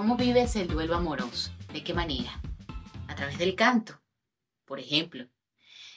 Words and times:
¿Cómo 0.00 0.16
vives 0.16 0.56
el 0.56 0.66
duelo 0.66 0.96
amoroso? 0.96 1.50
¿De 1.74 1.84
qué 1.84 1.92
manera? 1.92 2.40
A 3.06 3.14
través 3.14 3.36
del 3.36 3.54
canto, 3.54 4.00
por 4.64 4.80
ejemplo. 4.80 5.28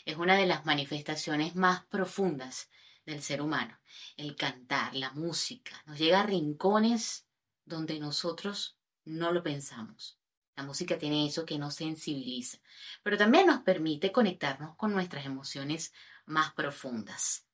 Es 0.04 0.18
una 0.18 0.36
de 0.36 0.46
las 0.46 0.66
manifestaciones 0.66 1.56
más 1.56 1.86
profundas 1.86 2.70
del 3.06 3.22
ser 3.22 3.42
humano. 3.42 3.80
El 4.18 4.36
cantar, 4.36 4.94
la 4.94 5.12
música, 5.12 5.82
nos 5.86 5.98
llega 5.98 6.20
a 6.20 6.26
rincones 6.26 7.28
donde 7.64 7.98
nosotros 7.98 8.78
no 9.06 9.32
lo 9.32 9.42
pensamos. 9.42 10.20
La 10.58 10.64
música 10.64 10.98
tiene 10.98 11.26
eso 11.26 11.46
que 11.46 11.58
nos 11.58 11.76
sensibiliza, 11.76 12.58
pero 13.04 13.18
también 13.18 13.48
nos 13.48 13.62
permite 13.62 14.12
conectarnos 14.12 14.76
con 14.76 14.92
nuestras 14.92 15.26
emociones 15.26 15.94
más 16.26 16.52
profundas. 16.52 17.48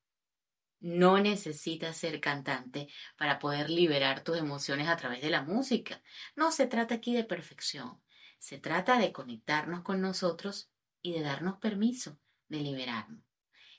No 0.80 1.20
necesitas 1.20 1.98
ser 1.98 2.22
cantante 2.22 2.88
para 3.18 3.40
poder 3.40 3.70
liberar 3.70 4.24
tus 4.24 4.38
emociones 4.38 4.88
a 4.88 4.96
través 4.96 5.22
de 5.22 5.30
la 5.30 5.42
música. 5.42 6.02
No 6.36 6.52
se 6.52 6.68
trata 6.68 6.96
aquí 6.96 7.14
de 7.14 7.26
perfección. 7.26 8.02
Se 8.38 8.58
trata 8.58 8.98
de 8.98 9.12
conectarnos 9.12 9.82
con 9.82 10.00
nosotros 10.00 10.72
y 11.02 11.14
de 11.14 11.22
darnos 11.22 11.58
permiso 11.58 12.18
de 12.48 12.62
liberarnos. 12.62 13.24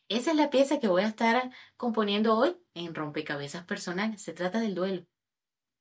Esa 0.08 0.32
es 0.32 0.36
la 0.36 0.50
pieza 0.50 0.80
que 0.80 0.88
voy 0.88 1.02
a 1.02 1.08
estar 1.08 1.50
componiendo 1.76 2.36
hoy 2.36 2.56
en 2.74 2.94
Rompecabezas 2.94 3.64
Personales. 3.64 4.20
Se 4.20 4.32
trata 4.32 4.60
del 4.60 4.74
duelo. 4.74 5.06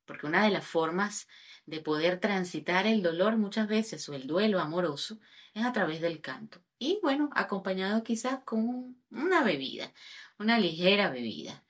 Porque 0.06 0.28
una 0.28 0.44
de 0.44 0.52
las 0.52 0.66
formas 0.66 1.28
de 1.66 1.82
poder 1.82 2.20
transitar 2.20 2.88
el 2.88 3.02
dolor 3.04 3.38
muchas 3.38 3.68
veces 3.68 4.08
o 4.08 4.14
el 4.14 4.28
duelo 4.28 4.60
amoroso 4.60 5.20
es 5.54 5.66
a 5.66 5.74
través 5.74 6.00
del 6.00 6.22
canto. 6.22 6.64
Y 6.78 7.00
bueno, 7.02 7.30
acompañado 7.34 8.04
quizás 8.04 8.40
con 8.44 9.04
una 9.12 9.44
bebida, 9.44 9.94
una 10.40 10.58
ligera 10.58 11.10
bebida. 11.10 11.64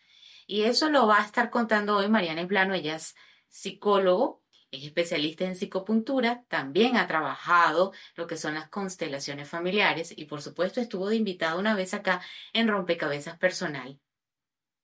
Y 0.47 0.63
eso 0.63 0.89
lo 0.89 1.07
va 1.07 1.21
a 1.21 1.25
estar 1.25 1.49
contando 1.49 1.97
hoy 1.97 2.07
Mariana 2.07 2.41
Esblano, 2.41 2.73
ella 2.73 2.95
es 2.95 3.15
psicólogo, 3.49 4.43
es 4.71 4.83
especialista 4.83 5.45
en 5.45 5.55
psicopuntura, 5.55 6.45
también 6.47 6.95
ha 6.97 7.07
trabajado 7.07 7.91
lo 8.15 8.27
que 8.27 8.37
son 8.37 8.53
las 8.53 8.69
constelaciones 8.69 9.49
familiares 9.49 10.13
y 10.15 10.25
por 10.25 10.41
supuesto 10.41 10.79
estuvo 10.79 11.09
de 11.09 11.15
invitado 11.15 11.59
una 11.59 11.75
vez 11.75 11.93
acá 11.93 12.21
en 12.53 12.67
Rompecabezas 12.67 13.37
Personal. 13.37 13.99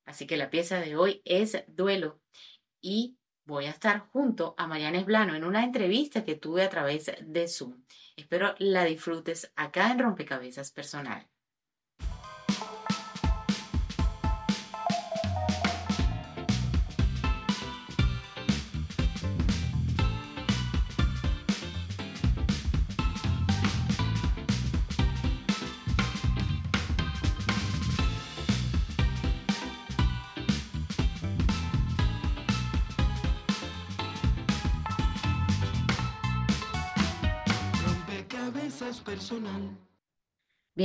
Así 0.05 0.27
que 0.27 0.37
la 0.37 0.49
pieza 0.49 0.79
de 0.79 0.95
hoy 0.95 1.21
es 1.25 1.63
Duelo 1.67 2.19
y 2.81 3.17
voy 3.45 3.65
a 3.65 3.71
estar 3.71 3.99
junto 3.99 4.55
a 4.57 4.67
Mariana 4.67 4.99
Esblano 4.99 5.35
en 5.35 5.43
una 5.43 5.63
entrevista 5.63 6.23
que 6.23 6.35
tuve 6.35 6.63
a 6.63 6.69
través 6.69 7.11
de 7.21 7.47
Zoom. 7.47 7.83
Espero 8.15 8.55
la 8.57 8.85
disfrutes 8.85 9.51
acá 9.55 9.91
en 9.91 9.99
Rompecabezas 9.99 10.71
personal. 10.71 11.27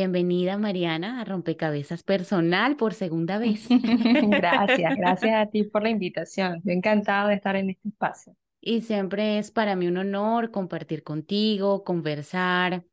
Bienvenida 0.00 0.56
Mariana 0.56 1.20
a 1.20 1.24
Rompecabezas 1.26 2.02
Personal 2.02 2.76
por 2.76 2.94
segunda 2.94 3.38
vez. 3.38 3.68
gracias, 4.30 4.96
gracias 4.96 5.34
a 5.34 5.50
ti 5.50 5.64
por 5.64 5.82
la 5.82 5.90
invitación. 5.90 6.54
Estoy 6.54 6.72
encantada 6.72 7.28
de 7.28 7.34
estar 7.34 7.54
en 7.54 7.68
este 7.68 7.90
espacio. 7.90 8.34
Y 8.62 8.80
siempre 8.80 9.38
es 9.38 9.50
para 9.50 9.76
mí 9.76 9.88
un 9.88 9.98
honor 9.98 10.52
compartir 10.52 11.02
contigo, 11.02 11.84
conversar, 11.84 12.86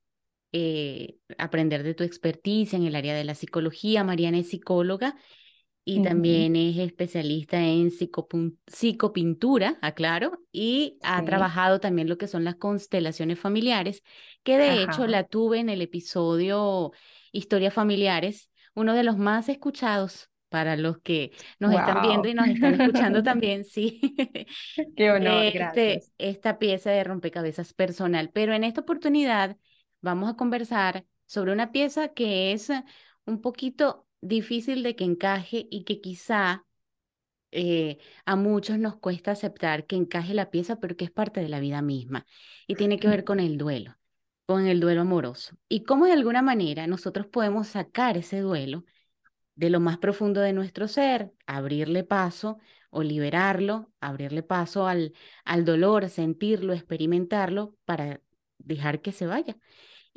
eh, 0.51 1.15
aprender 1.37 1.83
de 1.83 1.93
tu 1.93 2.03
expertise 2.03 2.73
en 2.73 2.83
el 2.83 2.93
área 2.93 3.15
de 3.15 3.23
la 3.23 3.35
psicología. 3.35 4.03
Mariana 4.03 4.39
es 4.39 4.49
psicóloga 4.49 5.15
y 5.89 6.01
también 6.01 6.57
es 6.57 6.77
especialista 6.79 7.61
en 7.61 7.91
psicopintura, 7.91 9.77
aclaro, 9.81 10.37
y 10.51 10.99
ha 11.01 11.23
trabajado 11.23 11.79
también 11.79 12.09
lo 12.09 12.17
que 12.17 12.27
son 12.27 12.43
las 12.43 12.55
constelaciones 12.55 13.39
familiares, 13.39 14.03
que 14.43 14.57
de 14.57 14.83
hecho 14.83 15.07
la 15.07 15.23
tuve 15.23 15.59
en 15.59 15.69
el 15.69 15.81
episodio 15.81 16.91
Historias 17.31 17.73
Familiares, 17.73 18.51
uno 18.75 18.93
de 18.93 19.03
los 19.03 19.17
más 19.17 19.47
escuchados 19.47 20.29
para 20.49 20.75
los 20.75 20.97
que 20.97 21.31
nos 21.57 21.73
están 21.73 22.01
viendo 22.01 22.27
y 22.27 22.33
nos 22.33 22.49
están 22.49 22.81
escuchando 22.81 23.23
también, 23.23 23.63
sí. 23.63 24.01
Qué 24.97 25.09
honor, 25.09 25.45
este, 25.45 25.57
gracias. 25.57 26.11
Esta 26.17 26.59
pieza 26.59 26.91
de 26.91 27.05
rompecabezas 27.05 27.73
personal, 27.73 28.29
pero 28.33 28.53
en 28.53 28.65
esta 28.65 28.81
oportunidad 28.81 29.55
vamos 30.01 30.29
a 30.29 30.35
conversar 30.35 31.05
sobre 31.27 31.53
una 31.53 31.71
pieza 31.71 32.09
que 32.09 32.51
es 32.51 32.73
un 33.25 33.39
poquito 33.39 34.06
difícil 34.27 34.83
de 34.83 34.95
que 34.95 35.03
encaje 35.03 35.67
y 35.69 35.83
que 35.83 36.01
quizá 36.01 36.65
eh, 37.51 37.99
a 38.25 38.35
muchos 38.35 38.77
nos 38.79 38.97
cuesta 38.97 39.31
aceptar 39.31 39.85
que 39.87 39.95
encaje 39.95 40.33
la 40.33 40.51
pieza, 40.51 40.79
pero 40.79 40.95
que 40.97 41.05
es 41.05 41.11
parte 41.11 41.41
de 41.41 41.49
la 41.49 41.59
vida 41.59 41.81
misma 41.81 42.25
y 42.67 42.75
tiene 42.75 42.99
que 42.99 43.07
ver 43.07 43.23
con 43.23 43.39
el 43.39 43.57
duelo, 43.57 43.97
con 44.45 44.67
el 44.67 44.79
duelo 44.79 45.01
amoroso. 45.01 45.55
Y 45.69 45.83
cómo 45.83 46.05
de 46.05 46.13
alguna 46.13 46.41
manera 46.41 46.87
nosotros 46.87 47.27
podemos 47.27 47.67
sacar 47.67 48.17
ese 48.17 48.39
duelo 48.41 48.85
de 49.55 49.69
lo 49.69 49.79
más 49.79 49.97
profundo 49.97 50.41
de 50.41 50.53
nuestro 50.53 50.87
ser, 50.87 51.31
abrirle 51.47 52.03
paso 52.03 52.59
o 52.89 53.03
liberarlo, 53.03 53.91
abrirle 53.99 54.43
paso 54.43 54.87
al, 54.87 55.13
al 55.45 55.65
dolor, 55.65 56.09
sentirlo, 56.09 56.73
experimentarlo 56.73 57.75
para 57.85 58.21
dejar 58.59 59.01
que 59.01 59.11
se 59.11 59.27
vaya. 59.27 59.57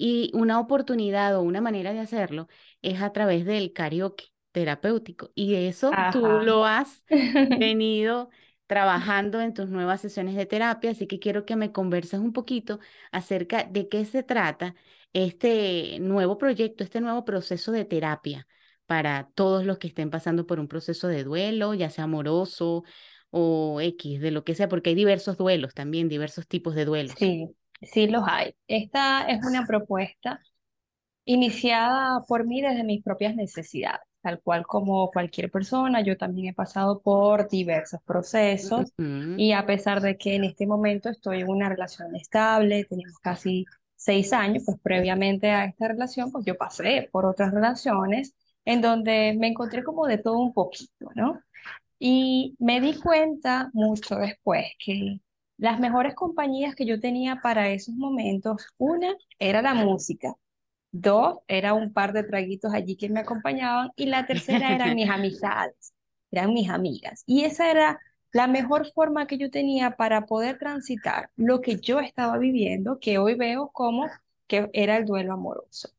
Y 0.02 0.30
una 0.32 0.58
oportunidad 0.58 1.36
o 1.36 1.42
una 1.42 1.60
manera 1.60 1.92
de 1.92 2.00
hacerlo 2.00 2.48
es 2.80 3.02
a 3.02 3.12
través 3.12 3.44
del 3.44 3.74
karaoke 3.74 4.32
terapéutico. 4.50 5.30
Y 5.34 5.56
eso 5.56 5.90
tú 6.10 6.26
lo 6.26 6.64
has 6.64 7.04
venido 7.60 8.30
trabajando 8.66 9.42
en 9.42 9.52
tus 9.52 9.68
nuevas 9.68 10.00
sesiones 10.00 10.36
de 10.36 10.46
terapia, 10.46 10.92
así 10.92 11.06
que 11.06 11.18
quiero 11.18 11.44
que 11.44 11.54
me 11.54 11.70
converses 11.70 12.18
un 12.18 12.32
poquito 12.32 12.80
acerca 13.12 13.64
de 13.64 13.90
qué 13.90 14.06
se 14.06 14.22
trata 14.22 14.74
este 15.12 15.98
nuevo 16.00 16.38
proyecto, 16.38 16.82
este 16.82 17.02
nuevo 17.02 17.26
proceso 17.26 17.70
de 17.70 17.84
terapia 17.84 18.46
para 18.86 19.28
todos 19.34 19.66
los 19.66 19.76
que 19.76 19.88
estén 19.88 20.08
pasando 20.08 20.46
por 20.46 20.60
un 20.60 20.66
proceso 20.66 21.08
de 21.08 21.24
duelo, 21.24 21.74
ya 21.74 21.90
sea 21.90 22.04
amoroso 22.04 22.84
o 23.28 23.82
X, 23.82 24.18
de 24.18 24.30
lo 24.30 24.44
que 24.44 24.54
sea, 24.54 24.70
porque 24.70 24.88
hay 24.88 24.96
diversos 24.96 25.36
duelos 25.36 25.74
también, 25.74 26.08
diversos 26.08 26.48
tipos 26.48 26.74
de 26.74 26.86
duelos. 26.86 27.16
Sí, 27.18 27.50
Sí 27.82 28.06
los 28.06 28.24
hay. 28.26 28.54
Esta 28.66 29.22
es 29.28 29.44
una 29.44 29.66
propuesta 29.66 30.40
iniciada 31.24 32.24
por 32.26 32.46
mí 32.46 32.60
desde 32.60 32.84
mis 32.84 33.02
propias 33.02 33.34
necesidades, 33.36 34.00
tal 34.22 34.40
cual 34.42 34.66
como 34.66 35.10
cualquier 35.10 35.50
persona. 35.50 36.02
Yo 36.02 36.16
también 36.16 36.48
he 36.48 36.54
pasado 36.54 37.00
por 37.00 37.48
diversos 37.48 38.00
procesos 38.04 38.92
y 38.96 39.52
a 39.52 39.66
pesar 39.66 40.00
de 40.00 40.18
que 40.18 40.34
en 40.34 40.44
este 40.44 40.66
momento 40.66 41.08
estoy 41.08 41.40
en 41.40 41.48
una 41.48 41.68
relación 41.68 42.14
estable, 42.16 42.84
tenemos 42.84 43.18
casi 43.20 43.64
seis 43.96 44.32
años, 44.32 44.64
pues 44.66 44.78
previamente 44.82 45.50
a 45.50 45.66
esta 45.66 45.88
relación, 45.88 46.32
pues 46.32 46.44
yo 46.46 46.56
pasé 46.56 47.08
por 47.12 47.26
otras 47.26 47.52
relaciones 47.52 48.34
en 48.64 48.80
donde 48.80 49.36
me 49.38 49.48
encontré 49.48 49.82
como 49.84 50.06
de 50.06 50.18
todo 50.18 50.38
un 50.38 50.52
poquito, 50.52 51.10
¿no? 51.14 51.40
Y 51.98 52.56
me 52.58 52.80
di 52.80 52.94
cuenta 52.98 53.70
mucho 53.74 54.16
después 54.16 54.66
que 54.78 55.20
las 55.60 55.78
mejores 55.78 56.14
compañías 56.14 56.74
que 56.74 56.86
yo 56.86 57.00
tenía 57.00 57.40
para 57.42 57.68
esos 57.68 57.94
momentos, 57.94 58.66
una 58.78 59.14
era 59.38 59.60
la 59.60 59.74
música, 59.74 60.34
dos 60.90 61.40
era 61.48 61.74
un 61.74 61.92
par 61.92 62.14
de 62.14 62.24
traguitos 62.24 62.72
allí 62.72 62.96
que 62.96 63.10
me 63.10 63.20
acompañaban 63.20 63.90
y 63.94 64.06
la 64.06 64.26
tercera 64.26 64.74
eran 64.74 64.94
mis 64.96 65.10
amistades, 65.10 65.92
eran 66.30 66.54
mis 66.54 66.70
amigas. 66.70 67.24
Y 67.26 67.44
esa 67.44 67.70
era 67.70 68.00
la 68.32 68.46
mejor 68.46 68.90
forma 68.94 69.26
que 69.26 69.36
yo 69.36 69.50
tenía 69.50 69.96
para 69.96 70.24
poder 70.24 70.58
transitar 70.58 71.30
lo 71.36 71.60
que 71.60 71.76
yo 71.76 72.00
estaba 72.00 72.38
viviendo, 72.38 72.98
que 72.98 73.18
hoy 73.18 73.34
veo 73.34 73.70
como 73.70 74.06
que 74.46 74.70
era 74.72 74.96
el 74.96 75.04
duelo 75.04 75.34
amoroso. 75.34 75.90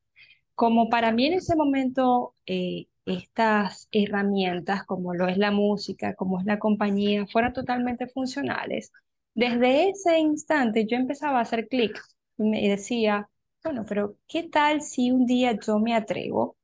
Como 0.56 0.90
para 0.90 1.12
mí 1.12 1.28
en 1.28 1.34
ese 1.34 1.56
momento 1.56 2.34
eh, 2.48 2.88
estas 3.06 3.88
herramientas, 3.92 4.86
como 4.86 5.13
lo 5.13 5.28
es 5.28 5.38
la 5.38 5.52
música, 5.52 6.16
como 6.16 6.40
es 6.40 6.46
la 6.48 6.58
compañía, 6.58 7.28
fueran 7.28 7.54
totalmente 7.54 8.08
funcionales, 8.08 8.92
desde 9.33 9.89
ese 9.89 10.19
instante 10.19 10.86
yo 10.86 10.98
empezaba 10.98 11.39
a 11.39 11.42
hacer 11.44 11.68
clic 11.68 12.00
y 12.38 12.44
me 12.44 12.68
decía, 12.69 13.30
bueno, 13.63 13.86
pero 13.88 14.18
¿qué 14.28 14.44
tal 14.44 14.81
si 14.81 15.12
un 15.12 15.25
día 15.25 15.57
yo 15.60 15.80
me 15.80 15.95
atrevo 15.95 16.57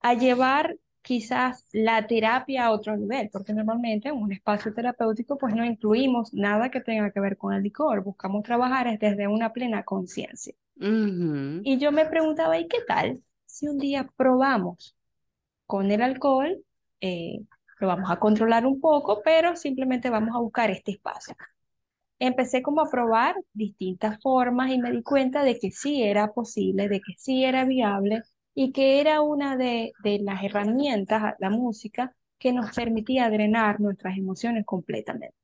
a 0.00 0.14
llevar 0.14 0.76
quizás 1.02 1.68
la 1.72 2.06
terapia 2.06 2.66
a 2.66 2.72
otro 2.72 2.96
nivel? 2.96 3.30
Porque 3.32 3.54
normalmente 3.54 4.08
en 4.08 4.16
un 4.16 4.32
espacio 4.32 4.74
terapéutico 4.74 5.38
pues 5.38 5.54
no 5.54 5.64
incluimos 5.64 6.32
nada 6.34 6.70
que 6.70 6.80
tenga 6.80 7.10
que 7.12 7.20
ver 7.20 7.36
con 7.38 7.54
el 7.54 7.62
licor, 7.62 8.02
buscamos 8.04 8.42
trabajar 8.44 8.98
desde 8.98 9.28
una 9.28 9.52
plena 9.52 9.84
conciencia. 9.84 10.54
Y 11.62 11.78
yo 11.78 11.92
me 11.92 12.06
preguntaba, 12.06 12.58
¿y 12.58 12.68
qué 12.68 12.78
tal 12.86 13.22
si 13.46 13.68
un 13.68 13.78
día 13.78 14.08
probamos 14.16 14.96
con 15.66 15.90
el 15.90 16.02
alcohol? 16.02 16.64
Eh, 17.00 17.40
lo 17.80 17.88
vamos 17.88 18.10
a 18.10 18.18
controlar 18.18 18.66
un 18.66 18.80
poco, 18.80 19.22
pero 19.24 19.56
simplemente 19.56 20.10
vamos 20.10 20.34
a 20.36 20.40
buscar 20.40 20.70
este 20.70 20.92
espacio. 20.92 21.36
Empecé 22.26 22.62
como 22.62 22.80
a 22.82 22.90
probar 22.90 23.34
distintas 23.52 24.20
formas 24.22 24.70
y 24.70 24.78
me 24.78 24.90
di 24.92 25.02
cuenta 25.02 25.42
de 25.44 25.58
que 25.58 25.70
sí 25.70 26.02
era 26.02 26.32
posible, 26.32 26.88
de 26.88 27.00
que 27.00 27.14
sí 27.18 27.44
era 27.44 27.64
viable 27.64 28.22
y 28.54 28.72
que 28.72 29.00
era 29.00 29.22
una 29.22 29.56
de, 29.56 29.92
de 29.98 30.18
las 30.20 30.42
herramientas, 30.44 31.34
la 31.38 31.50
música, 31.50 32.14
que 32.38 32.52
nos 32.52 32.72
permitía 32.74 33.30
drenar 33.30 33.80
nuestras 33.80 34.16
emociones 34.18 34.64
completamente. 34.66 35.34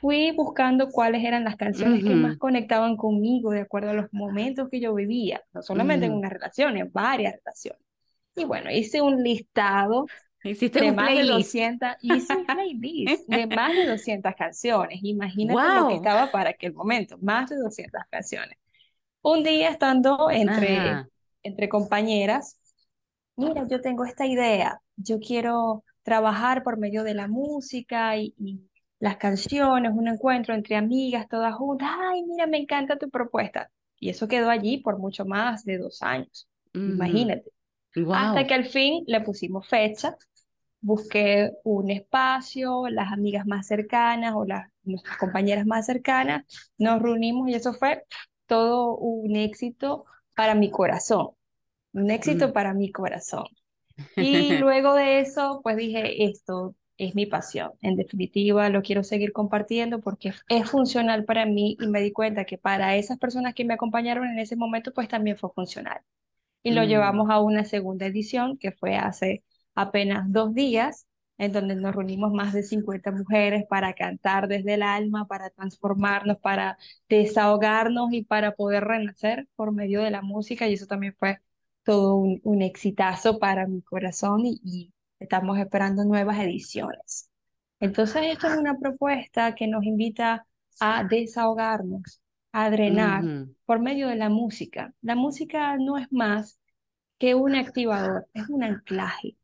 Fui 0.00 0.32
buscando 0.32 0.88
cuáles 0.90 1.24
eran 1.24 1.44
las 1.44 1.56
canciones 1.56 2.04
que 2.04 2.16
más 2.16 2.36
conectaban 2.38 2.96
conmigo 2.96 3.50
de 3.50 3.60
acuerdo 3.60 3.90
a 3.90 3.94
los 3.94 4.12
momentos 4.12 4.68
que 4.70 4.80
yo 4.80 4.94
vivía, 4.94 5.42
no 5.52 5.62
solamente 5.62 6.06
en 6.06 6.12
ujú. 6.12 6.14
una 6.14 6.30
relación, 6.30 6.76
en 6.78 6.90
varias 6.92 7.34
relaciones. 7.36 7.82
Y 8.36 8.44
bueno, 8.44 8.70
hice 8.70 9.02
un 9.02 9.22
listado 9.22 10.10
Hiciste 10.42 10.82
de 10.82 10.92
un 10.92 10.94
más 10.94 11.14
de 11.14 11.24
playlist. 11.24 11.26
200, 11.26 11.90
hice 12.00 12.36
un 12.36 12.46
playlist 12.46 13.28
de 13.28 13.46
más 13.48 13.74
de 13.76 13.84
200 13.86 14.34
canciones. 14.36 15.00
Imagínate 15.02 15.70
lo 15.70 15.86
que 15.86 15.94
Wow. 15.94 15.96
estaba 15.96 16.30
para 16.30 16.50
aquel 16.50 16.72
momento, 16.74 17.18
más 17.20 17.50
de 17.50 17.56
200 17.56 18.02
canciones. 18.10 18.56
Un 19.22 19.44
día 19.44 19.70
estando 19.70 20.30
entre, 20.30 21.00
Ajá. 21.00 21.08
entre 21.42 21.68
compañeras, 21.68 22.58
mira, 23.36 23.66
yo 23.68 23.80
tengo 23.80 24.04
esta 24.04 24.26
idea, 24.26 24.82
yo 24.96 25.18
quiero 25.20 25.84
trabajar 26.02 26.62
por 26.62 26.78
medio 26.78 27.04
de 27.04 27.14
la 27.14 27.28
música 27.28 28.16
y, 28.16 28.34
y 28.38 28.60
las 29.00 29.16
canciones, 29.18 29.92
un 29.94 30.08
encuentro 30.08 30.54
entre 30.54 30.76
amigas 30.76 31.28
todas 31.28 31.54
juntas. 31.54 31.88
Ay, 32.00 32.22
mira, 32.24 32.46
me 32.46 32.58
encanta 32.58 32.98
tu 32.98 33.10
propuesta. 33.10 33.70
Y 33.98 34.10
eso 34.10 34.28
quedó 34.28 34.50
allí 34.50 34.78
por 34.78 34.98
mucho 34.98 35.24
más 35.26 35.64
de 35.64 35.78
dos 35.78 36.02
años. 36.02 36.48
Imagínate. 36.86 37.52
Hasta 38.12 38.46
Wow. 38.46 38.46
que 38.46 38.54
al 38.54 38.66
fin 38.66 39.04
le 39.06 39.20
pusimos 39.20 39.68
fecha 39.68 40.16
busqué 40.80 41.52
un 41.64 41.90
espacio, 41.90 42.88
las 42.88 43.12
amigas 43.12 43.46
más 43.46 43.66
cercanas 43.66 44.34
o 44.36 44.44
las, 44.44 44.70
nuestras 44.84 45.16
compañeras 45.18 45.66
más 45.66 45.86
cercanas, 45.86 46.44
nos 46.78 47.02
reunimos 47.02 47.48
y 47.48 47.54
eso 47.54 47.72
fue 47.74 48.04
todo 48.46 48.96
un 48.96 49.36
éxito 49.36 50.04
para 50.36 50.54
mi 50.54 50.70
corazón, 50.70 51.30
un 51.94 52.10
éxito 52.10 52.52
para 52.52 52.74
mi 52.74 52.92
corazón. 52.92 53.46
Y 54.18 54.56
luego 54.56 54.94
de 54.94 55.20
eso, 55.20 55.60
pues 55.62 55.76
dije, 55.76 56.24
esto 56.24 56.76
es 56.98 57.14
mi 57.14 57.26
pasión, 57.26 57.72
en 57.80 57.96
definitiva 57.96 58.68
lo 58.68 58.82
quiero 58.82 59.02
seguir 59.04 59.32
compartiendo 59.32 60.00
porque 60.00 60.32
es 60.48 60.70
funcional 60.70 61.24
para 61.24 61.46
mí 61.46 61.76
y 61.80 61.86
me 61.88 62.02
di 62.02 62.12
cuenta 62.12 62.44
que 62.44 62.58
para 62.58 62.96
esas 62.96 63.18
personas 63.18 63.54
que 63.54 63.64
me 63.64 63.74
acompañaron 63.74 64.26
en 64.28 64.38
ese 64.38 64.56
momento, 64.56 64.92
pues 64.92 65.08
también 65.08 65.38
fue 65.38 65.50
funcional. 65.54 66.00
Y 66.62 66.72
lo 66.72 66.84
Mm, 66.84 66.84
llevamos 66.84 67.30
a 67.30 67.40
una 67.40 67.64
segunda 67.64 68.06
edición 68.06 68.58
que 68.58 68.72
fue 68.72 68.96
hace 68.96 69.44
apenas 69.80 70.24
dos 70.32 70.54
días, 70.54 71.06
en 71.38 71.52
donde 71.52 71.74
nos 71.76 71.94
reunimos 71.94 72.32
más 72.32 72.52
de 72.52 72.62
50 72.62 73.12
mujeres 73.12 73.64
para 73.68 73.94
cantar 73.94 74.46
desde 74.48 74.74
el 74.74 74.82
alma, 74.82 75.26
para 75.26 75.50
transformarnos, 75.50 76.38
para 76.38 76.76
desahogarnos 77.08 78.12
y 78.12 78.24
para 78.24 78.54
poder 78.54 78.84
renacer 78.84 79.48
por 79.56 79.72
medio 79.72 80.02
de 80.02 80.10
la 80.10 80.22
música. 80.22 80.68
Y 80.68 80.74
eso 80.74 80.86
también 80.86 81.14
fue 81.18 81.40
todo 81.84 82.16
un, 82.16 82.40
un 82.44 82.62
exitazo 82.62 83.38
para 83.38 83.66
mi 83.66 83.82
corazón 83.82 84.44
y, 84.46 84.60
y 84.64 84.92
estamos 85.18 85.58
esperando 85.58 86.04
nuevas 86.04 86.38
ediciones. 86.40 87.30
Entonces, 87.80 88.22
esto 88.26 88.48
es 88.48 88.58
una 88.58 88.78
propuesta 88.78 89.54
que 89.54 89.66
nos 89.66 89.84
invita 89.84 90.46
a 90.80 91.04
desahogarnos, 91.04 92.20
a 92.52 92.70
drenar 92.70 93.30
ujú, 93.30 93.54
por 93.64 93.80
medio 93.80 94.08
de 94.08 94.16
la 94.16 94.28
música. 94.28 94.94
La 95.02 95.14
música 95.16 95.76
no 95.78 95.96
es 95.98 96.10
más 96.12 96.58
que 97.18 97.34
un 97.34 97.54
activador, 97.56 98.28
es 98.34 98.48
un 98.48 98.64
anclaje 98.64 99.36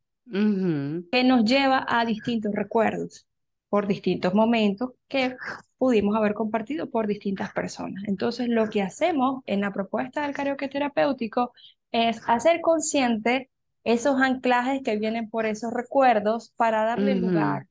que 1.10 1.24
nos 1.24 1.44
lleva 1.44 1.84
a 1.88 2.04
distintos 2.04 2.54
recuerdos 2.54 3.26
por 3.68 3.86
distintos 3.86 4.34
momentos 4.34 4.92
que 5.08 5.36
pudimos 5.78 6.16
haber 6.16 6.34
compartido 6.34 6.90
por 6.90 7.06
distintas 7.06 7.52
personas. 7.52 8.04
Entonces, 8.06 8.48
lo 8.48 8.68
que 8.68 8.82
hacemos 8.82 9.42
en 9.46 9.60
la 9.60 9.72
propuesta 9.72 10.22
del 10.22 10.34
karaoke 10.34 10.68
terapéutico 10.68 11.52
es 11.92 12.20
hacer 12.26 12.60
consciente 12.60 13.50
esos 13.84 14.20
anclajes 14.20 14.82
que 14.82 14.96
vienen 14.96 15.30
por 15.30 15.46
esos 15.46 15.72
recuerdos 15.72 16.52
para 16.56 16.84
darle 16.84 17.14
lugar 17.14 17.66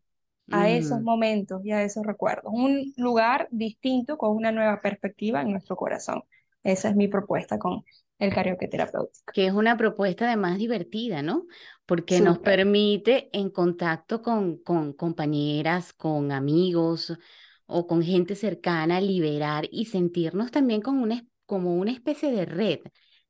a 0.52 0.70
esos 0.70 1.02
momentos 1.02 1.62
y 1.66 1.72
a 1.72 1.84
esos 1.84 2.06
recuerdos. 2.06 2.52
Un 2.56 2.94
lugar 2.98 3.48
distinto 3.52 4.18
con 4.18 4.36
una 4.36 4.52
nueva 4.52 4.82
perspectiva 4.82 5.42
en 5.42 5.52
nuestro 5.52 5.76
corazón. 5.76 6.24
Esa 6.64 6.90
es 6.90 6.96
mi 6.96 7.08
propuesta 7.08 7.60
con 7.60 7.84
el 8.20 8.34
karaoke 8.34 8.68
terapéutico. 8.68 9.34
que 9.34 9.48
es 9.48 9.54
una 9.54 9.78
propuesta 9.78 10.26
además 10.26 10.58
divertida, 10.58 11.22
¿no? 11.22 11.46
Porque 11.86 12.20
nos 12.20 12.40
permite 12.40 13.30
en 13.32 13.50
contacto 13.50 14.22
con, 14.22 14.58
con 14.58 14.94
compañeras, 14.94 15.94
con 15.94 16.32
amigos 16.32 17.14
o 17.68 17.88
con 17.88 18.02
gente 18.02 18.36
cercana 18.36 19.02
liberar 19.02 19.68
y 19.72 19.86
sentirnos 19.86 20.52
también 20.52 20.82
con 20.82 20.98
una, 20.98 21.26
como 21.46 21.76
una 21.76 21.92
especie 21.92 22.32
de 22.32 22.46
red, 22.46 22.80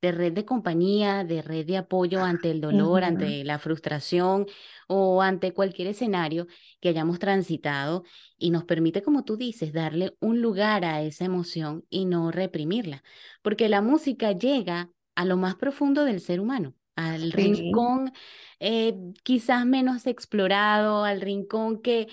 de 0.01 0.11
red 0.11 0.33
de 0.33 0.45
compañía, 0.45 1.23
de 1.23 1.41
red 1.41 1.65
de 1.65 1.77
apoyo 1.77 2.21
ante 2.23 2.51
el 2.51 2.61
dolor, 2.61 3.03
ante 3.03 3.43
la 3.43 3.59
frustración 3.59 4.45
o 4.87 5.21
ante 5.21 5.53
cualquier 5.53 5.89
escenario 5.89 6.47
que 6.79 6.89
hayamos 6.89 7.19
transitado 7.19 8.03
y 8.37 8.51
nos 8.51 8.65
permite, 8.65 9.01
como 9.01 9.23
tú 9.25 9.35
dices, 9.37 9.73
darle 9.73 10.15
un 10.19 10.41
lugar 10.41 10.85
a 10.85 11.01
esa 11.01 11.25
emoción 11.25 11.85
y 11.89 12.05
no 12.05 12.31
reprimirla, 12.31 13.03
porque 13.41 13.69
la 13.69 13.81
música 13.81 14.31
llega 14.31 14.91
a 15.15 15.25
lo 15.25 15.37
más 15.37 15.55
profundo 15.55 16.05
del 16.05 16.19
ser 16.21 16.39
humano, 16.39 16.73
al 16.95 17.31
Sí. 17.31 17.33
rincón 17.33 18.11
eh, 18.59 18.95
quizás 19.23 19.65
menos 19.65 20.07
explorado, 20.07 21.03
al 21.03 21.21
rincón 21.21 21.81
que, 21.81 22.07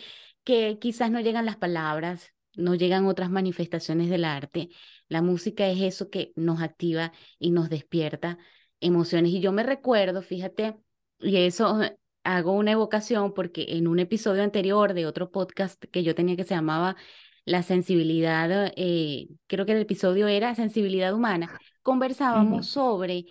que 0.45 0.79
quizás 0.81 1.11
no 1.11 1.21
llegan 1.21 1.47
las 1.47 1.57
palabras, 1.57 2.33
no 2.57 2.75
llegan 2.75 3.07
otras 3.07 3.31
manifestaciones 3.31 4.11
del 4.11 4.25
arte. 4.25 4.69
La 5.09 5.23
música 5.23 5.69
es 5.69 5.81
eso 5.81 6.11
que 6.11 6.33
nos 6.37 6.61
activa 6.63 7.13
y 7.39 7.51
nos 7.51 7.71
despierta 7.71 8.39
emociones. 8.81 9.33
Y 9.33 9.41
yo 9.41 9.53
me 9.53 9.63
recuerdo, 9.63 10.23
fíjate, 10.23 10.77
y 11.21 11.37
eso 11.37 11.81
hago 12.25 12.53
una 12.53 12.73
evocación 12.73 13.35
porque 13.35 13.67
en 13.71 13.89
un 13.89 13.99
episodio 13.99 14.43
anterior 14.43 14.95
de 14.95 15.07
otro 15.07 15.31
podcast 15.31 15.83
que 15.91 16.03
yo 16.03 16.15
tenía 16.15 16.37
que 16.37 16.45
se 16.45 16.55
llamaba 16.55 16.97
La 17.45 17.63
sensibilidad, 17.63 18.73
eh, 18.77 19.29
creo 19.47 19.67
que 19.67 19.73
el 19.73 19.81
episodio 19.83 20.29
era 20.29 20.55
Sensibilidad 20.55 21.15
Humana 21.15 21.51
conversábamos 21.83 22.69
sobre 22.69 23.27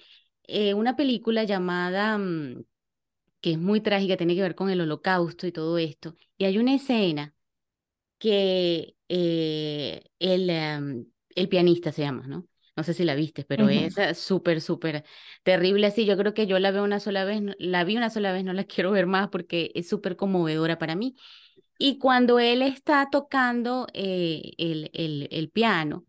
eh, 0.51 0.74
una 0.74 0.95
película 0.95 1.44
llamada, 1.45 2.18
mm, 2.18 2.63
que 3.42 3.53
es 3.53 3.59
muy 3.59 3.81
trágica, 3.81 4.18
tiene 4.18 4.36
que 4.36 4.42
ver 4.44 4.56
con 4.56 4.69
el 4.69 4.81
holocausto 4.81 5.48
y 5.48 5.51
todo 5.51 5.77
esto. 5.80 6.15
Y 6.38 6.45
hay 6.45 6.57
una 6.59 6.75
escena 6.75 7.36
que 8.19 8.95
eh, 9.10 10.03
el, 10.20 10.50
em, 10.50 11.05
el 11.36 11.50
pianista 11.50 11.91
se 11.91 12.03
llama, 12.03 12.27
¿no? 12.27 12.48
No 12.75 12.84
sé 12.84 12.93
si 12.93 13.03
la 13.05 13.15
viste, 13.15 13.43
pero 13.46 13.67
ujú. 13.67 13.70
es 13.70 13.98
eh, 13.98 14.15
súper, 14.15 14.62
súper 14.62 15.03
terrible 15.43 15.88
así. 15.88 16.05
Yo 16.05 16.17
creo 16.17 16.34
que 16.34 16.48
yo 16.48 16.60
la 16.60 16.72
veo 16.72 16.84
una 16.84 17.00
sola 17.00 17.25
vez, 17.25 17.41
la 17.60 17.84
vi 17.84 17.98
una 17.98 18.10
sola 18.10 18.31
vez, 18.34 18.43
no 18.43 18.53
la 18.53 18.63
quiero 18.65 18.91
ver 18.91 19.08
más 19.08 19.29
porque 19.29 19.72
es 19.75 19.89
súper 19.89 20.15
conmovedora 20.17 20.77
para 20.79 20.96
mí. 20.96 21.15
Y 21.77 21.98
cuando 22.00 22.39
él 22.39 22.62
está 22.62 23.10
tocando 23.12 23.88
eh, 23.93 24.53
el, 24.58 24.91
el, 24.93 25.27
el 25.31 25.50
piano, 25.50 26.05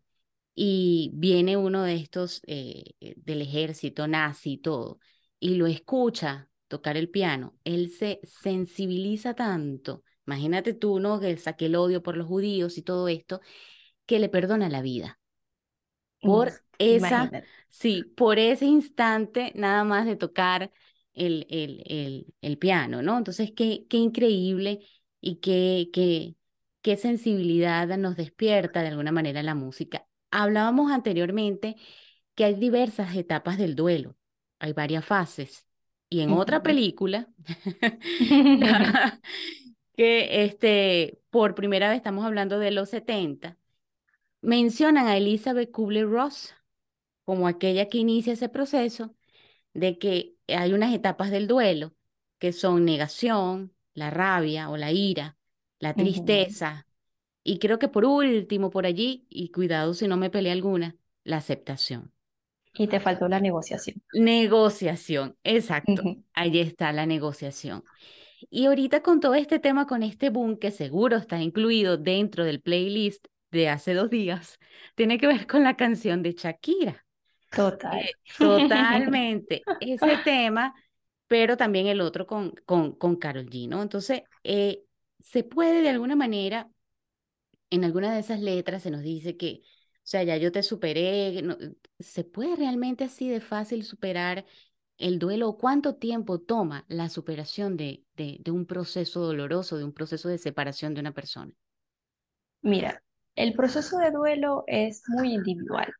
y 0.55 1.11
viene 1.15 1.57
uno 1.57 1.83
de 1.83 1.95
estos 1.95 2.41
eh, 2.47 2.83
eh, 2.99 3.13
del 3.17 3.41
ejército 3.41 4.07
nazi 4.07 4.53
y 4.53 4.57
todo, 4.59 4.99
y 5.39 5.55
lo 5.55 5.67
escucha 5.67 6.49
tocar 6.67 6.97
el 6.97 7.09
piano, 7.09 7.57
él 7.63 7.89
se 7.91 8.19
sensibiliza 8.23 9.33
tanto, 9.35 10.03
imagínate 10.27 10.73
tú, 10.73 10.99
¿no? 10.99 11.19
Que 11.19 11.37
saque 11.37 11.65
el 11.67 11.75
odio 11.75 12.01
por 12.03 12.17
los 12.17 12.27
judíos 12.27 12.77
y 12.77 12.83
todo 12.83 13.07
esto, 13.07 13.41
que 14.07 14.19
le 14.19 14.29
perdona 14.29 14.69
la 14.69 14.81
vida 14.81 15.19
Uf, 16.21 16.49
por 16.49 16.63
esa, 16.77 17.35
imagínate. 17.35 17.49
sí, 17.69 18.13
por 18.17 18.39
ese 18.39 18.65
instante 18.65 19.51
nada 19.55 19.83
más 19.83 20.05
de 20.05 20.15
tocar 20.15 20.71
el, 21.13 21.45
el, 21.49 21.83
el, 21.87 22.33
el 22.41 22.57
piano, 22.57 23.01
¿no? 23.01 23.17
Entonces, 23.17 23.51
qué, 23.55 23.85
qué 23.89 23.97
increíble 23.97 24.79
y 25.21 25.37
qué, 25.37 25.89
qué, 25.93 26.35
qué 26.81 26.97
sensibilidad 26.97 27.87
nos 27.97 28.15
despierta 28.15 28.81
de 28.81 28.87
alguna 28.89 29.11
manera 29.11 29.43
la 29.43 29.55
música. 29.55 30.07
Hablábamos 30.35 30.91
anteriormente 30.91 31.75
que 32.33 32.45
hay 32.45 32.55
diversas 32.55 33.15
etapas 33.15 33.59
del 33.59 33.75
duelo, 33.75 34.15
hay 34.57 34.73
varias 34.73 35.05
fases. 35.05 35.67
Y 36.09 36.21
en 36.21 36.31
otra 36.31 36.63
película, 36.63 37.27
que 39.95 40.43
este, 40.43 41.19
por 41.29 41.53
primera 41.53 41.87
vez 41.89 41.97
estamos 41.97 42.25
hablando 42.25 42.57
de 42.57 42.71
los 42.71 42.89
70 42.89 43.57
mencionan 44.41 45.07
a 45.07 45.17
Elizabeth 45.17 45.71
Kubler-Ross 45.71 46.55
como 47.25 47.47
aquella 47.47 47.87
que 47.87 47.99
inicia 47.99 48.33
ese 48.33 48.49
proceso 48.49 49.15
de 49.73 49.99
que 49.99 50.35
hay 50.47 50.73
unas 50.73 50.93
etapas 50.93 51.29
del 51.29 51.47
duelo 51.47 51.93
que 52.39 52.53
son 52.53 52.85
negación, 52.85 53.73
la 53.93 54.09
rabia 54.09 54.69
o 54.71 54.77
la 54.77 54.91
ira, 54.91 55.37
la 55.79 55.93
tristeza 55.95 56.87
y 57.43 57.59
creo 57.59 57.79
que 57.79 57.87
por 57.87 58.05
último 58.05 58.69
por 58.69 58.85
allí, 58.85 59.25
y 59.29 59.49
cuidado 59.49 59.93
si 59.93 60.07
no 60.07 60.17
me 60.17 60.29
peleé 60.29 60.51
alguna, 60.51 60.95
la 61.23 61.37
aceptación. 61.37 62.11
Y 62.75 62.87
te 62.87 62.99
faltó 62.99 63.27
la 63.27 63.39
negociación. 63.39 64.01
Negociación, 64.13 65.37
exacto. 65.43 65.93
Ujú. 65.93 66.23
Ahí 66.33 66.59
está 66.59 66.91
la 66.91 67.05
negociación. 67.05 67.83
Y 68.49 68.65
ahorita 68.65 69.01
con 69.01 69.19
todo 69.19 69.35
este 69.35 69.59
tema, 69.59 69.85
con 69.85 70.03
este 70.03 70.29
boom 70.29 70.57
que 70.57 70.71
seguro 70.71 71.17
está 71.17 71.39
incluido 71.41 71.97
dentro 71.97 72.43
del 72.43 72.61
playlist 72.61 73.27
de 73.51 73.69
hace 73.69 73.93
dos 73.93 74.09
días 74.09 74.59
tiene 74.95 75.17
que 75.17 75.27
ver 75.27 75.47
con 75.47 75.63
la 75.63 75.77
canción 75.77 76.23
de 76.23 76.33
Shakira. 76.33 77.05
Total. 77.51 77.99
Eh, 77.99 78.11
totalmente. 78.37 79.61
Ese 79.79 80.17
tema, 80.23 80.73
pero 81.27 81.55
también 81.55 81.87
el 81.87 82.01
otro 82.01 82.25
con, 82.25 82.53
con, 82.65 82.93
con 82.93 83.15
Karol 83.15 83.49
G, 83.49 83.69
¿no? 83.69 83.81
Entonces, 83.81 84.23
eh, 84.43 84.81
se 85.19 85.43
puede 85.43 85.81
de 85.81 85.89
alguna 85.89 86.15
manera, 86.15 86.69
en 87.75 87.83
alguna 87.85 88.13
de 88.13 88.19
esas 88.21 88.39
letras 88.41 88.83
se 88.83 88.91
nos 88.91 89.01
dice 89.01 89.37
que, 89.37 89.61
o 89.63 90.01
sea, 90.03 90.23
ya 90.23 90.37
yo 90.37 90.51
te 90.51 90.63
superé, 90.63 91.43
¿se 91.99 92.23
puede 92.23 92.55
realmente 92.55 93.03
así 93.05 93.29
de 93.29 93.41
fácil 93.41 93.83
superar 93.85 94.45
el 94.97 95.19
duelo? 95.19 95.57
¿Cuánto 95.57 95.95
tiempo 95.95 96.39
toma 96.39 96.85
la 96.89 97.09
superación 97.09 97.77
de, 97.77 98.05
de, 98.15 98.37
de 98.41 98.51
un 98.51 98.65
proceso 98.65 99.21
doloroso, 99.21 99.77
de 99.77 99.85
un 99.85 99.93
proceso 99.93 100.29
de 100.29 100.37
separación 100.37 100.93
de 100.93 101.01
una 101.01 101.13
persona? 101.13 101.53
Mira, 102.63 103.03
el 103.35 103.53
proceso 103.53 103.99
de 103.99 104.09
duelo 104.11 104.63
es 104.67 105.03
muy 105.07 105.33
individual. 105.35 105.93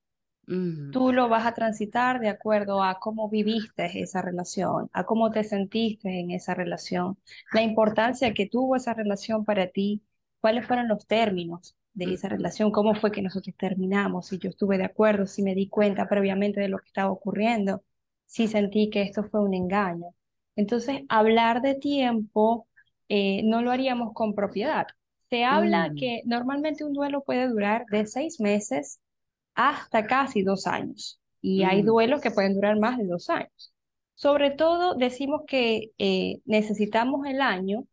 Tú 0.89 1.11
lo 1.11 1.27
vas 1.29 1.45
a 1.45 1.53
transitar 1.53 2.19
de 2.19 2.29
acuerdo 2.29 2.83
a 2.83 2.99
cómo 2.99 3.27
viviste 3.29 3.99
esa 4.01 4.21
relación, 4.21 4.89
a 4.93 5.05
cómo 5.05 5.31
te 5.31 5.43
sentiste 5.43 6.19
en 6.19 6.31
esa 6.31 6.53
relación, 6.53 7.17
la 7.51 7.63
importancia 7.63 8.33
que 8.33 8.47
tuvo 8.47 8.75
esa 8.75 8.93
relación 8.93 9.43
para 9.43 9.67
ti, 9.69 10.03
cuáles 10.43 10.67
fueron 10.67 10.89
los 10.89 11.07
términos 11.07 11.75
de 11.95 12.13
esa 12.15 12.29
relación, 12.29 12.71
cómo 12.71 12.95
fue 12.95 13.11
que 13.13 13.23
nosotros 13.23 13.55
terminamos, 13.57 14.27
si 14.27 14.39
yo 14.39 14.49
estuve 14.51 14.77
de 14.79 14.85
acuerdo, 14.85 15.27
si 15.27 15.43
me 15.43 15.55
di 15.55 15.69
cuenta 15.69 16.09
previamente 16.09 16.61
de 16.61 16.69
lo 16.69 16.79
que 16.79 16.87
estaba 16.87 17.11
ocurriendo, 17.11 17.83
si 18.27 18.49
sentí 18.49 18.91
que 18.91 19.03
esto 19.03 19.23
fue 19.25 19.41
un 19.43 19.55
engaño. 19.55 20.07
Entonces, 20.57 21.03
hablar 21.09 21.61
de 21.63 21.75
tiempo 21.75 22.67
eh, 23.09 23.43
no 23.45 23.63
lo 23.63 23.71
haríamos 23.71 24.13
con 24.15 24.35
propiedad. 24.35 24.87
Se 25.31 25.45
habla 25.45 25.89
Mm. 25.89 25.95
que 25.95 26.21
normalmente 26.25 26.85
un 26.85 26.93
duelo 26.93 27.23
puede 27.23 27.47
durar 27.49 27.85
de 27.91 28.05
seis 28.07 28.39
meses 28.41 29.01
hasta 29.55 30.05
casi 30.07 30.43
dos 30.43 30.67
años. 30.67 31.19
Y 31.41 31.63
hay 31.63 31.83
Mm. 31.83 31.85
duelos 31.87 32.21
que 32.21 32.31
pueden 32.31 32.55
durar 32.55 32.79
más 32.79 32.97
de 32.97 33.05
dos 33.07 33.29
años. 33.31 33.73
Sobre 34.15 34.51
todo 34.51 34.95
decimos 34.95 35.43
que 35.47 35.91
eh, 35.99 36.41
necesitamos 36.45 37.25
el 37.27 37.41
año 37.41 37.87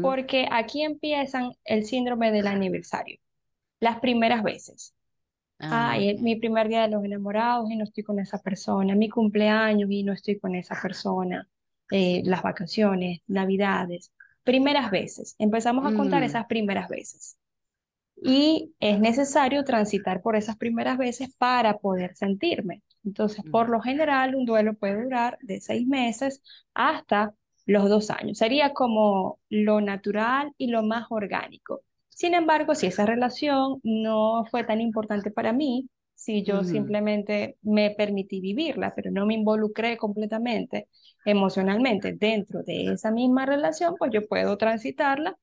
Porque 0.00 0.48
aquí 0.50 0.82
empiezan 0.82 1.52
el 1.64 1.84
síndrome 1.84 2.32
del 2.32 2.46
aniversario, 2.46 3.18
las 3.80 4.00
primeras 4.00 4.42
veces. 4.44 4.94
Ah, 5.60 5.92
Ay, 5.92 6.18
mi 6.20 6.36
primer 6.36 6.68
día 6.68 6.82
de 6.82 6.88
los 6.90 7.04
enamorados 7.04 7.70
y 7.70 7.76
no 7.76 7.84
estoy 7.84 8.04
con 8.04 8.18
esa 8.20 8.38
persona, 8.42 8.94
mi 8.94 9.08
cumpleaños 9.10 9.90
y 9.90 10.02
no 10.04 10.12
estoy 10.14 10.38
con 10.38 10.54
esa 10.54 10.76
persona, 10.80 11.48
eh, 11.90 12.22
las 12.24 12.42
vacaciones, 12.42 13.20
navidades, 13.26 14.12
primeras 14.44 14.90
veces. 14.90 15.36
Empezamos 15.38 15.86
a 15.86 15.92
contar 15.94 16.22
Mm, 16.22 16.24
esas 16.24 16.46
primeras 16.46 16.88
veces. 16.88 17.38
Y 18.20 18.74
es 18.80 18.98
necesario 19.00 19.64
transitar 19.64 20.22
por 20.22 20.36
esas 20.36 20.56
primeras 20.56 20.98
veces 20.98 21.34
para 21.36 21.78
poder 21.78 22.16
sentirme. 22.16 22.82
Entonces, 23.04 23.44
por 23.50 23.68
mm, 23.68 23.70
lo 23.70 23.80
general, 23.80 24.34
un 24.34 24.44
duelo 24.44 24.74
puede 24.74 25.02
durar 25.04 25.38
de 25.42 25.60
seis 25.60 25.86
meses 25.86 26.42
hasta 26.74 27.34
los 27.68 27.88
dos 27.88 28.10
años. 28.10 28.38
Sería 28.38 28.72
como 28.72 29.38
lo 29.50 29.80
natural 29.82 30.52
y 30.56 30.68
lo 30.68 30.82
más 30.82 31.06
orgánico. 31.10 31.82
Sin 32.08 32.34
embargo, 32.34 32.74
si 32.74 32.86
esa 32.86 33.04
relación 33.04 33.80
no 33.84 34.44
fue 34.50 34.64
tan 34.64 34.80
importante 34.80 35.30
para 35.30 35.52
mí, 35.52 35.88
si 36.14 36.42
yo 36.42 36.64
simplemente 36.64 37.58
me 37.62 37.90
permití 37.90 38.40
vivirla, 38.40 38.94
pero 38.96 39.10
no 39.12 39.26
me 39.26 39.34
involucré 39.34 39.98
completamente 39.98 40.88
emocionalmente 41.24 42.14
dentro 42.14 42.62
de 42.62 42.86
esa 42.94 43.10
misma 43.12 43.44
relación, 43.46 43.94
pues 43.98 44.10
yo 44.12 44.26
puedo 44.26 44.56
transitarla 44.56 45.36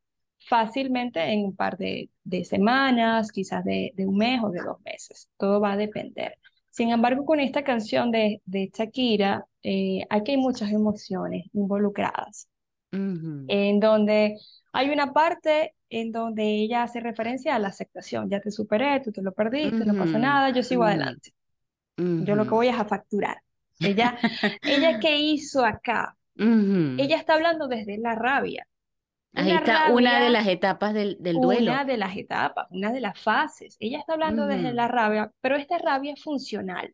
fácilmente 0.50 1.22
en 1.32 1.46
un 1.46 1.56
par 1.56 1.78
de, 1.78 2.10
de 2.24 2.44
semanas, 2.44 3.32
quizás 3.32 3.64
de, 3.64 3.94
de, 3.96 4.08
un 4.08 4.18
mes 4.18 4.42
o 4.44 4.50
de 4.50 4.62
dos 4.62 4.82
meses. 4.84 5.30
Todo 5.38 5.62
va 5.62 5.74
a 5.74 5.78
depender. 5.78 6.40
Sin 6.76 6.90
embargo, 6.92 7.24
con 7.24 7.40
esta 7.40 7.64
canción 7.64 8.12
de, 8.12 8.42
de 8.46 8.70
Shakira, 8.74 9.46
eh, 9.64 10.02
aquí 10.10 10.32
hay 10.32 10.38
muchas 10.38 10.74
emociones 10.74 11.46
involucradas, 11.54 12.50
en 13.48 13.80
donde 13.80 14.36
hay 14.74 14.90
una 14.90 15.14
parte 15.14 15.74
en 15.90 16.12
donde 16.12 16.44
ella 16.44 16.84
hace 16.84 17.00
referencia 17.00 17.56
a 17.56 17.60
la 17.60 17.70
aceptación. 17.70 18.30
Ya 18.30 18.42
te 18.42 18.52
superé, 18.52 19.00
tú 19.00 19.14
te 19.14 19.22
lo 19.22 19.32
perdiste, 19.32 19.86
no 19.86 19.96
pasa 19.96 20.20
nada, 20.20 20.50
yo 20.50 20.64
sigo 20.64 20.84
adelante. 20.84 21.34
Yo 22.18 22.36
lo 22.36 22.44
que 22.44 22.56
voy 22.56 22.68
es 22.68 22.76
a 22.78 22.84
facturar. 22.84 23.38
Ella, 23.80 24.18
ella 24.62 25.00
¿qué 25.00 25.16
hizo 25.18 25.64
acá? 25.64 26.18
Ella 26.98 27.16
está 27.16 27.36
hablando 27.36 27.70
desde 27.70 27.98
la 28.00 28.16
rabia. 28.16 28.68
Ahí 29.36 29.56
Una 29.56 29.58
está 29.58 29.84
una 29.86 30.20
de 30.20 30.30
las 30.30 30.48
etapas 30.48 30.94
del, 30.94 31.18
del 31.22 31.40
una 31.40 31.84
duelo. 31.84 31.86
de 31.86 31.98
las 31.98 32.16
etapas, 32.18 32.68
una 32.72 32.92
de 32.92 33.02
las 33.02 33.20
fases. 33.20 33.76
Ella 33.80 34.00
está 34.00 34.14
hablando 34.14 34.48
desde 34.48 34.74
la 34.74 34.88
rabia, 34.88 35.32
pero 35.42 35.56
esta 35.56 35.78
rabia 35.78 36.14
es 36.14 36.24
funcional. 36.24 36.94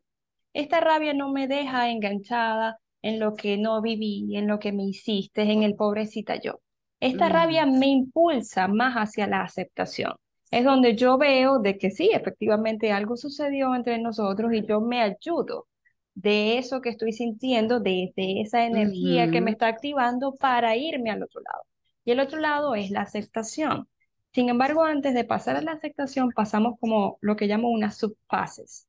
Esta 0.54 0.80
rabia 0.80 1.14
no 1.14 1.30
me 1.32 1.48
deja 1.48 1.90
enganchada 1.90 2.78
en 3.02 3.20
lo 3.20 3.34
que 3.36 3.56
no 3.58 3.82
viví, 3.82 4.36
en 4.36 4.48
lo 4.48 4.58
que 4.58 4.72
me 4.72 4.84
hiciste, 4.84 5.42
en 5.42 5.62
el 5.62 5.76
pobrecita 5.76 6.36
yo. 6.40 6.60
Esta 7.00 7.28
ujú, 7.28 7.28
rabia 7.28 7.66
me 7.66 7.86
impulsa 7.88 8.68
más 8.68 8.94
hacia 8.96 9.26
la 9.26 9.42
aceptación. 9.42 10.14
Es 10.50 10.64
donde 10.64 10.96
yo 10.96 11.18
veo 11.18 11.58
de 11.60 11.78
que 11.78 11.90
sí, 11.90 12.10
efectivamente 12.12 12.92
algo 12.92 13.16
sucedió 13.16 13.74
entre 13.74 13.98
nosotros 13.98 14.52
y 14.54 14.66
yo 14.66 14.80
me 14.80 15.02
ayudo 15.02 15.66
de 16.14 16.58
eso 16.58 16.80
que 16.80 16.90
estoy 16.90 17.12
sintiendo, 17.12 17.80
de, 17.80 18.12
de 18.16 18.42
esa 18.42 18.64
energía 18.66 19.30
que 19.30 19.40
me 19.40 19.50
está 19.52 19.68
activando 19.68 20.34
para 20.36 20.76
irme 20.76 21.10
al 21.10 21.22
otro 21.22 21.40
lado. 21.42 21.64
Y 22.04 22.12
el 22.12 22.20
otro 22.20 22.38
lado 22.40 22.74
es 22.74 22.90
la 22.90 23.02
aceptación. 23.02 23.88
Sin 24.32 24.48
embargo, 24.48 24.84
antes 24.84 25.14
de 25.14 25.24
pasar 25.24 25.56
a 25.56 25.62
la 25.62 25.72
aceptación, 25.72 26.30
pasamos 26.32 26.78
como 26.80 27.18
lo 27.20 27.36
que 27.36 27.46
llamo 27.46 27.70
unas 27.70 27.96
subfases. 27.98 28.88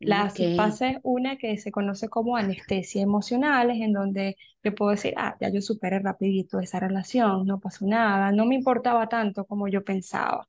La 0.00 0.30
Ok, 0.30 0.30
subfase 0.30 0.88
es 0.90 0.98
una 1.02 1.36
que 1.38 1.56
se 1.58 1.72
conoce 1.72 2.08
como 2.08 2.36
anestesia 2.36 3.02
emocional, 3.02 3.70
es 3.70 3.80
en 3.82 3.92
donde 3.92 4.36
yo 4.62 4.74
puedo 4.74 4.92
decir, 4.92 5.14
ah, 5.16 5.36
ya 5.40 5.50
yo 5.50 5.60
superé 5.62 5.98
rapidito 6.00 6.58
esa 6.60 6.80
relación, 6.80 7.46
no 7.46 7.60
pasó 7.60 7.86
nada, 7.86 8.32
no 8.32 8.46
me 8.46 8.54
importaba 8.56 9.08
tanto 9.08 9.44
como 9.46 9.68
yo 9.68 9.84
pensaba. 9.84 10.48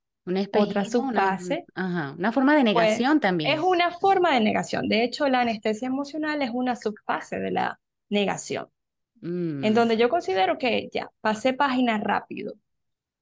Otra 0.52 0.84
una, 0.84 0.86
subfase, 0.86 1.66
ajá, 1.76 2.16
una 2.18 2.32
forma 2.32 2.56
de 2.56 2.64
pues, 2.72 2.74
negación 2.76 3.20
es 3.44 3.60
también. 3.60 3.62
una 3.62 3.92
forma 3.92 4.34
de 4.34 4.42
negación. 4.42 4.88
De 4.90 5.04
hecho, 5.04 5.28
la 5.30 5.42
anestesia 5.42 5.88
emocional 5.88 6.42
es 6.42 6.52
una 6.54 6.76
subfase 6.76 7.40
de 7.40 7.52
la 7.52 7.80
negación, 8.10 8.68
en 9.62 9.74
Mm, 9.74 9.76
donde 9.76 9.98
yo 9.98 10.10
considero 10.10 10.58
que 10.58 10.90
ya 10.94 11.12
pasé 11.22 11.54
página 11.54 11.98
rápido 12.00 12.56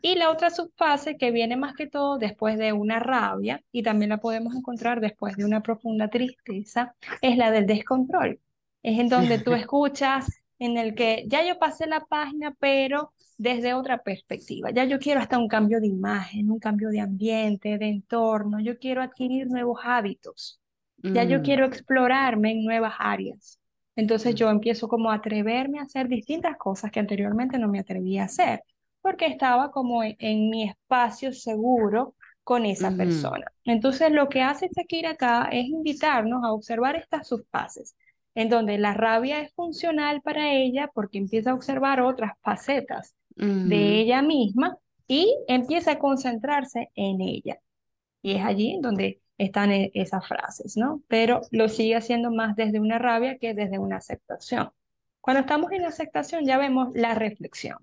y 0.01 0.15
la 0.15 0.31
otra 0.31 0.49
subfase 0.49 1.17
que 1.17 1.31
viene 1.31 1.57
más 1.57 1.73
que 1.75 1.87
todo 1.87 2.17
después 2.17 2.57
de 2.57 2.73
una 2.73 2.99
rabia 2.99 3.63
y 3.71 3.83
también 3.83 4.09
la 4.09 4.19
podemos 4.19 4.55
encontrar 4.55 5.01
después 5.01 5.35
de 5.37 5.45
una 5.45 5.61
profunda 5.61 6.09
tristeza, 6.09 6.95
es 7.21 7.37
la 7.37 7.51
del 7.51 7.65
descontrol. 7.67 8.39
Es 8.83 8.97
en 8.99 9.09
donde 9.09 9.39
tú 9.39 9.53
escuchas 9.55 10.41
en 10.59 10.77
el 10.77 10.95
que 10.95 11.25
ya 11.27 11.45
yo 11.45 11.59
pasé 11.59 11.87
la 11.87 12.05
página, 12.05 12.53
pero 12.59 13.13
desde 13.37 13.73
otra 13.73 14.03
perspectiva. 14.03 14.71
Ya 14.71 14.85
yo 14.85 14.99
quiero 14.99 15.19
hasta 15.21 15.37
un 15.37 15.47
cambio 15.47 15.79
de 15.79 15.87
imagen, 15.87 16.49
un 16.51 16.59
cambio 16.59 16.89
de 16.89 16.99
ambiente, 17.01 17.77
de 17.77 17.87
entorno. 17.89 18.59
Yo 18.59 18.77
quiero 18.79 19.01
adquirir 19.01 19.47
nuevos 19.47 19.79
hábitos. 19.83 20.59
Ya 21.11 21.23
yo 21.23 21.41
mm, 21.41 21.41
quiero 21.41 21.65
explorarme 21.65 22.51
en 22.51 22.63
nuevas 22.65 22.93
áreas. 22.99 23.58
Entonces 23.95 24.33
mm, 24.33 24.37
yo 24.37 24.49
empiezo 24.49 24.87
como 24.87 25.11
a 25.11 25.15
atreverme 25.15 25.79
a 25.79 25.83
hacer 25.83 26.07
distintas 26.07 26.57
cosas 26.57 26.91
que 26.91 26.99
anteriormente 26.99 27.59
no 27.59 27.67
me 27.69 27.79
atrevía 27.79 28.23
a 28.23 28.25
hacer 28.25 28.63
porque 29.01 29.27
estaba 29.27 29.71
como 29.71 30.03
en, 30.03 30.15
en 30.19 30.49
mi 30.49 30.63
espacio 30.69 31.33
seguro 31.33 32.15
con 32.43 32.65
esa 32.65 32.95
persona. 32.95 33.45
Entonces, 33.63 34.11
lo 34.11 34.27
que 34.27 34.41
hace 34.41 34.69
Shakira 34.75 35.11
acá 35.11 35.49
es 35.51 35.67
invitarnos 35.67 36.43
a 36.43 36.51
observar 36.51 36.95
estas 36.95 37.27
subfases, 37.27 37.95
en 38.33 38.49
donde 38.49 38.79
la 38.79 38.93
rabia 38.95 39.41
es 39.41 39.53
funcional 39.53 40.21
para 40.23 40.51
ella 40.53 40.89
porque 40.93 41.19
empieza 41.19 41.51
a 41.51 41.53
observar 41.53 42.01
otras 42.01 42.33
facetas 42.41 43.13
de 43.61 43.99
ella 43.99 44.23
misma 44.23 44.77
y 45.07 45.31
empieza 45.47 45.91
a 45.91 45.99
concentrarse 45.99 46.89
en 46.95 47.21
ella. 47.21 47.59
Y 48.23 48.33
es 48.35 48.43
allí 48.43 48.71
en 48.71 48.81
donde 48.81 49.21
están 49.39 49.71
e- 49.71 49.91
esas 49.95 50.27
frases, 50.27 50.77
¿no? 50.77 51.01
Pero 51.07 51.41
lo 51.51 51.69
sigue 51.69 51.95
haciendo 51.95 52.31
más 52.31 52.55
desde 52.55 52.79
una 52.79 52.99
rabia 52.99 53.39
que 53.39 53.55
desde 53.55 53.79
una 53.79 53.97
aceptación. 53.97 54.71
Cuando 55.21 55.41
estamos 55.41 55.71
en 55.71 55.85
aceptación 55.85 56.45
ya 56.45 56.57
vemos 56.59 56.89
la 56.93 57.15
reflexión. 57.15 57.79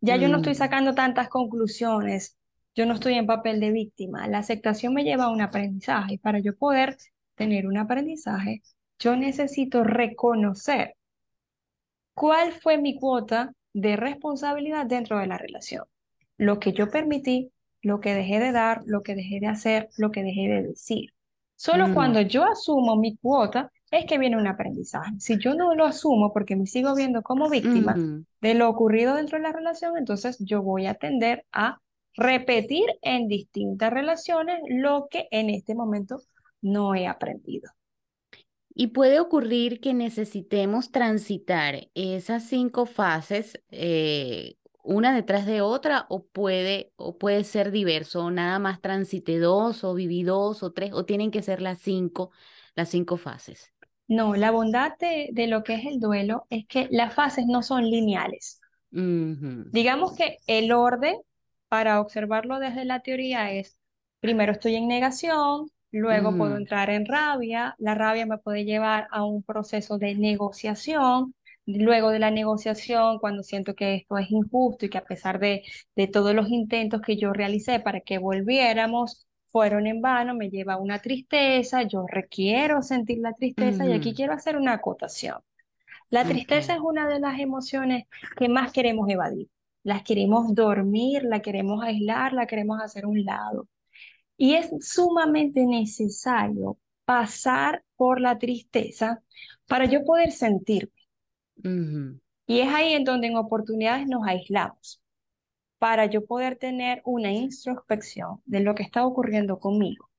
Ya 0.00 0.16
yo 0.16 0.28
no 0.28 0.36
estoy 0.38 0.52
mm, 0.52 0.56
sacando 0.56 0.94
tantas 0.94 1.28
conclusiones, 1.28 2.36
yo 2.74 2.86
no 2.86 2.94
estoy 2.94 3.14
en 3.14 3.26
papel 3.26 3.60
de 3.60 3.72
víctima. 3.72 4.26
La 4.28 4.38
aceptación 4.38 4.94
me 4.94 5.04
lleva 5.04 5.24
a 5.24 5.30
un 5.30 5.40
aprendizaje 5.40 6.14
y 6.14 6.18
para 6.18 6.38
yo 6.38 6.56
poder 6.56 6.96
tener 7.34 7.66
un 7.66 7.78
aprendizaje, 7.78 8.62
yo 8.98 9.16
necesito 9.16 9.84
reconocer 9.84 10.94
cuál 12.14 12.52
fue 12.52 12.78
mi 12.78 12.98
cuota 12.98 13.52
de 13.72 13.96
responsabilidad 13.96 14.86
dentro 14.86 15.18
de 15.18 15.26
la 15.26 15.38
relación. 15.38 15.84
Lo 16.36 16.58
que 16.60 16.72
yo 16.72 16.90
permití, 16.90 17.52
lo 17.82 18.00
que 18.00 18.14
dejé 18.14 18.40
de 18.40 18.52
dar, 18.52 18.82
lo 18.86 19.02
que 19.02 19.14
dejé 19.14 19.40
de 19.40 19.46
hacer, 19.48 19.88
lo 19.96 20.10
que 20.10 20.22
dejé 20.22 20.48
de 20.48 20.62
decir. 20.62 21.12
Solo 21.56 21.90
mm, 21.90 21.92
cuando 21.92 22.20
yo 22.20 22.44
asumo 22.44 22.96
mi 22.96 23.16
cuota 23.16 23.70
es 23.90 24.06
que 24.06 24.18
viene 24.18 24.36
un 24.36 24.46
aprendizaje. 24.46 25.12
Si 25.18 25.38
yo 25.38 25.54
no 25.54 25.74
lo 25.74 25.84
asumo 25.86 26.32
porque 26.32 26.56
me 26.56 26.66
sigo 26.66 26.94
viendo 26.94 27.22
como 27.22 27.48
víctima 27.50 28.00
ujú, 28.00 28.24
de 28.40 28.54
lo 28.54 28.68
ocurrido 28.68 29.14
dentro 29.14 29.38
de 29.38 29.42
la 29.44 29.52
relación, 29.52 29.96
entonces 29.96 30.36
yo 30.40 30.62
voy 30.62 30.86
a 30.86 30.94
tender 30.94 31.44
a 31.52 31.80
repetir 32.14 32.84
en 33.02 33.28
distintas 33.28 33.92
relaciones 33.92 34.60
lo 34.68 35.08
que 35.10 35.28
en 35.30 35.50
este 35.50 35.74
momento 35.74 36.20
no 36.60 36.94
he 36.94 37.06
aprendido. 37.06 37.70
Y 38.74 38.88
puede 38.88 39.18
ocurrir 39.20 39.80
que 39.80 39.92
necesitemos 39.94 40.92
transitar 40.92 41.88
esas 41.94 42.44
cinco 42.48 42.86
fases 42.86 43.60
eh, 43.70 44.56
una 44.88 45.14
detrás 45.14 45.46
de 45.46 45.60
otra 45.60 46.06
o 46.08 46.24
puede, 46.26 46.92
o 46.96 47.18
puede 47.18 47.44
ser 47.44 47.70
diverso, 47.70 48.24
o 48.24 48.30
nada 48.30 48.58
más 48.58 48.80
transite 48.80 49.38
dos 49.38 49.84
o 49.84 49.94
viví 49.94 50.22
dos 50.22 50.62
o 50.62 50.72
tres, 50.72 50.92
o 50.94 51.04
tienen 51.04 51.30
que 51.30 51.42
ser 51.42 51.60
las 51.62 51.78
cinco, 51.80 52.30
las 52.74 52.88
cinco 52.88 53.16
fases. 53.16 53.72
No, 54.08 54.34
la 54.34 54.50
bondad 54.50 54.92
de, 54.98 55.28
de 55.32 55.46
lo 55.46 55.62
que 55.62 55.74
es 55.74 55.86
el 55.86 56.00
duelo 56.00 56.46
es 56.50 56.66
que 56.66 56.88
las 56.90 57.14
fases 57.14 57.46
no 57.46 57.62
son 57.62 57.84
lineales. 57.84 58.60
Digamos 59.70 60.16
que 60.16 60.38
el 60.46 60.72
orden, 60.72 61.16
para 61.68 62.00
observarlo 62.00 62.58
desde 62.58 62.84
la 62.84 63.00
teoría, 63.00 63.52
es 63.52 63.78
primero 64.20 64.52
estoy 64.52 64.76
en 64.76 64.88
negación, 64.88 65.70
luego 65.90 66.36
puedo 66.36 66.56
entrar 66.56 66.90
en 66.90 67.06
rabia, 67.06 67.74
la 67.78 67.94
rabia 67.94 68.26
me 68.26 68.38
puede 68.38 68.64
llevar 68.64 69.08
a 69.10 69.24
un 69.24 69.42
proceso 69.42 69.98
de 69.98 70.14
negociación, 70.14 71.34
luego 71.76 72.10
de 72.10 72.18
la 72.18 72.30
negociación, 72.30 73.18
cuando 73.18 73.42
siento 73.42 73.74
que 73.74 73.94
esto 73.96 74.18
es 74.18 74.30
injusto 74.30 74.86
y 74.86 74.90
que 74.90 74.98
a 74.98 75.04
pesar 75.04 75.38
de, 75.38 75.62
de 75.96 76.06
todos 76.08 76.34
los 76.34 76.48
intentos 76.50 77.02
que 77.02 77.16
yo 77.16 77.32
realicé 77.32 77.80
para 77.80 78.00
que 78.00 78.18
volviéramos, 78.18 79.28
fueron 79.50 79.86
en 79.86 80.00
vano, 80.00 80.34
me 80.34 80.50
lleva 80.50 80.74
a 80.74 80.78
una 80.78 81.00
tristeza, 81.00 81.82
yo 81.82 82.04
requiero 82.06 82.82
sentir 82.82 83.18
la 83.18 83.32
tristeza 83.32 83.86
y 83.86 83.92
aquí 83.92 84.14
quiero 84.14 84.34
hacer 84.34 84.56
una 84.56 84.74
acotación. 84.74 85.38
La 86.10 86.24
tristeza 86.24 86.74
es 86.74 86.80
una 86.80 87.08
de 87.08 87.20
las 87.20 87.38
emociones 87.38 88.04
que 88.36 88.48
más 88.48 88.72
queremos 88.72 89.08
evadir. 89.10 89.48
Las 89.82 90.02
queremos 90.02 90.54
dormir, 90.54 91.22
la 91.24 91.40
queremos 91.40 91.82
aislar, 91.82 92.32
la 92.32 92.46
queremos 92.46 92.80
hacer 92.80 93.06
un 93.06 93.24
lado. 93.24 93.68
Y 94.36 94.54
es 94.54 94.70
sumamente 94.80 95.66
necesario 95.66 96.78
pasar 97.04 97.84
por 97.96 98.20
la 98.20 98.38
tristeza 98.38 99.22
para 99.66 99.86
yo 99.86 100.04
poder 100.04 100.32
Y 101.62 102.60
es 102.60 102.68
ahí 102.72 102.94
en 102.94 103.04
donde 103.04 103.26
en 103.26 103.36
oportunidades 103.36 104.06
nos 104.06 104.26
aislamos, 104.26 105.02
para 105.78 106.06
yo 106.06 106.24
poder 106.24 106.56
tener 106.56 107.02
una 107.04 107.30
introspección 107.30 108.40
de 108.46 108.60
lo 108.60 108.74
que 108.74 108.82
está 108.82 109.06
ocurriendo 109.06 109.58
conmigo, 109.58 110.10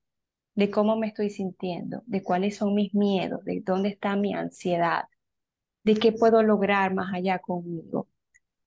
de 0.55 0.69
cómo 0.69 0.95
me 0.95 1.07
estoy 1.07 1.29
sintiendo, 1.29 2.03
de 2.05 2.23
cuáles 2.23 2.57
son 2.57 2.75
mis 2.75 2.93
miedos, 2.93 3.43
de 3.45 3.61
dónde 3.61 3.89
está 3.89 4.15
mi 4.15 4.33
ansiedad, 4.33 5.05
de 5.83 5.95
qué 5.95 6.11
puedo 6.11 6.43
lograr 6.43 6.93
más 6.93 7.13
allá 7.13 7.39
conmigo. 7.39 8.07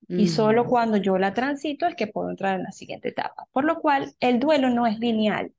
Y 0.07 0.27
solo 0.27 0.65
cuando 0.67 0.97
yo 0.97 1.17
la 1.17 1.33
transito 1.33 1.87
es 1.87 1.95
que 1.95 2.07
puedo 2.07 2.29
entrar 2.29 2.57
en 2.59 2.63
la 2.63 2.71
siguiente 2.71 3.09
etapa. 3.09 3.47
Por 3.51 3.63
lo 3.63 3.79
cual, 3.79 4.13
el 4.19 4.39
duelo 4.39 4.69
no 4.69 4.85
es 4.85 4.99
lineal. 4.99 5.53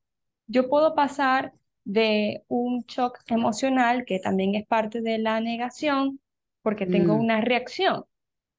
Yo 0.47 0.68
puedo 0.68 0.94
pasar 0.94 1.54
de 1.85 2.44
un 2.49 2.85
shock 2.87 3.21
emocional, 3.28 4.04
que 4.04 4.21
también 4.21 4.54
es 4.54 4.66
parte 4.66 5.00
de 5.00 5.18
la 5.18 5.40
negación, 5.40 6.21
porque 6.64 6.87
tengo 6.87 7.14
mm. 7.14 7.21
una 7.21 7.40
reacción. 7.42 8.04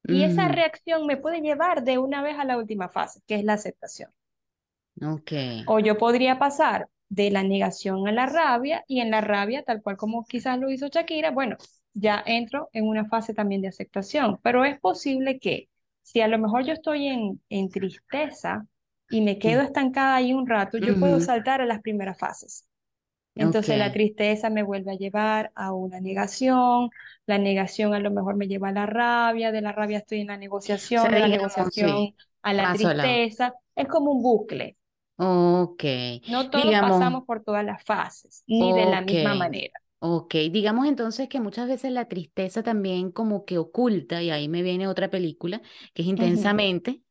Y 0.07 0.23
esa 0.23 0.47
reacción 0.47 1.07
me 1.07 1.17
puede 1.17 1.41
llevar 1.41 1.83
de 1.83 1.97
una 1.97 2.21
vez 2.21 2.37
a 2.37 2.45
la 2.45 2.59
última 2.59 2.89
fase, 2.89 3.21
que 3.25 3.33
es 3.33 3.43
la 3.43 3.53
aceptación. 3.53 4.11
Okay. 5.01 5.63
O 5.65 5.79
yo 5.79 5.97
podría 5.97 6.37
pasar 6.37 6.87
de 7.09 7.31
la 7.31 7.41
negación 7.41 8.07
a 8.07 8.11
la 8.11 8.27
rabia 8.27 8.83
y 8.87 8.99
en 8.99 9.09
la 9.09 9.21
rabia, 9.21 9.63
tal 9.63 9.81
cual 9.81 9.97
como 9.97 10.23
quizás 10.25 10.59
lo 10.59 10.69
hizo 10.69 10.89
Shakira, 10.89 11.31
bueno, 11.31 11.57
ya 11.93 12.23
entro 12.23 12.69
en 12.71 12.87
una 12.87 13.05
fase 13.05 13.33
también 13.33 13.63
de 13.63 13.69
aceptación, 13.69 14.39
pero 14.43 14.63
es 14.63 14.79
posible 14.79 15.39
que 15.39 15.69
si 16.03 16.21
a 16.21 16.27
lo 16.27 16.37
mejor 16.37 16.63
yo 16.63 16.73
estoy 16.73 17.07
en, 17.07 17.41
en 17.49 17.69
tristeza 17.69 18.67
y 19.09 19.21
me 19.21 19.39
quedo 19.39 19.63
mm. 19.63 19.65
estancada 19.65 20.15
ahí 20.15 20.35
un 20.35 20.47
rato, 20.47 20.77
yo 20.77 20.99
puedo 20.99 21.19
saltar 21.19 21.61
a 21.61 21.65
las 21.65 21.81
primeras 21.81 22.19
fases. 22.19 22.67
Entonces 23.37 23.77
la 23.77 23.91
tristeza 23.91 24.49
me 24.49 24.63
vuelve 24.63 24.91
a 24.93 24.95
llevar 24.95 25.51
a 25.55 25.73
una 25.73 25.99
negación, 25.99 26.89
la 27.25 27.37
negación 27.37 27.93
a 27.93 27.99
lo 27.99 28.11
mejor 28.11 28.35
me 28.35 28.47
lleva 28.47 28.69
a 28.69 28.71
la 28.71 28.85
rabia, 28.85 29.51
de 29.51 29.61
la 29.61 29.71
rabia 29.71 29.97
estoy 29.99 30.21
en 30.21 30.27
la 30.27 30.37
negociación, 30.37 31.11
de 31.11 31.19
la 31.19 31.27
negociación 31.27 32.15
a 32.41 32.53
la 32.53 32.71
tristeza, 32.71 33.53
es 33.75 33.87
como 33.87 34.11
un 34.11 34.23
bucle. 34.23 34.77
Ok. 35.17 35.83
No 36.27 36.49
todos 36.49 36.75
pasamos 36.79 37.23
por 37.25 37.43
todas 37.43 37.63
las 37.63 37.83
fases, 37.83 38.43
ni 38.47 38.73
de 38.73 38.85
la 38.85 39.01
misma 39.01 39.35
manera. 39.35 39.73
Ok, 39.99 40.35
digamos 40.51 40.87
entonces 40.87 41.27
que 41.29 41.39
muchas 41.39 41.67
veces 41.67 41.91
la 41.91 42.07
tristeza 42.07 42.61
también 42.63 43.11
como 43.11 43.45
que 43.45 43.57
oculta, 43.57 44.21
y 44.21 44.29
ahí 44.29 44.47
me 44.47 44.61
viene 44.61 44.87
otra 44.87 45.09
película, 45.09 45.61
que 45.93 46.03
es 46.03 46.07
Intensamente. 46.07 47.01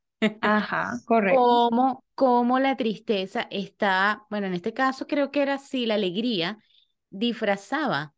Ajá, 0.41 1.01
correcto. 1.07 1.45
Como, 1.47 2.05
como 2.15 2.59
la 2.61 2.77
tristeza 2.77 3.47
está, 3.51 4.27
bueno, 4.31 4.47
en 4.47 4.55
este 4.55 4.73
caso 4.75 5.07
creo 5.07 5.31
que 5.31 5.43
era 5.43 5.55
así, 5.55 5.87
la 5.87 5.95
alegría 5.95 6.59
disfrazaba 7.11 8.15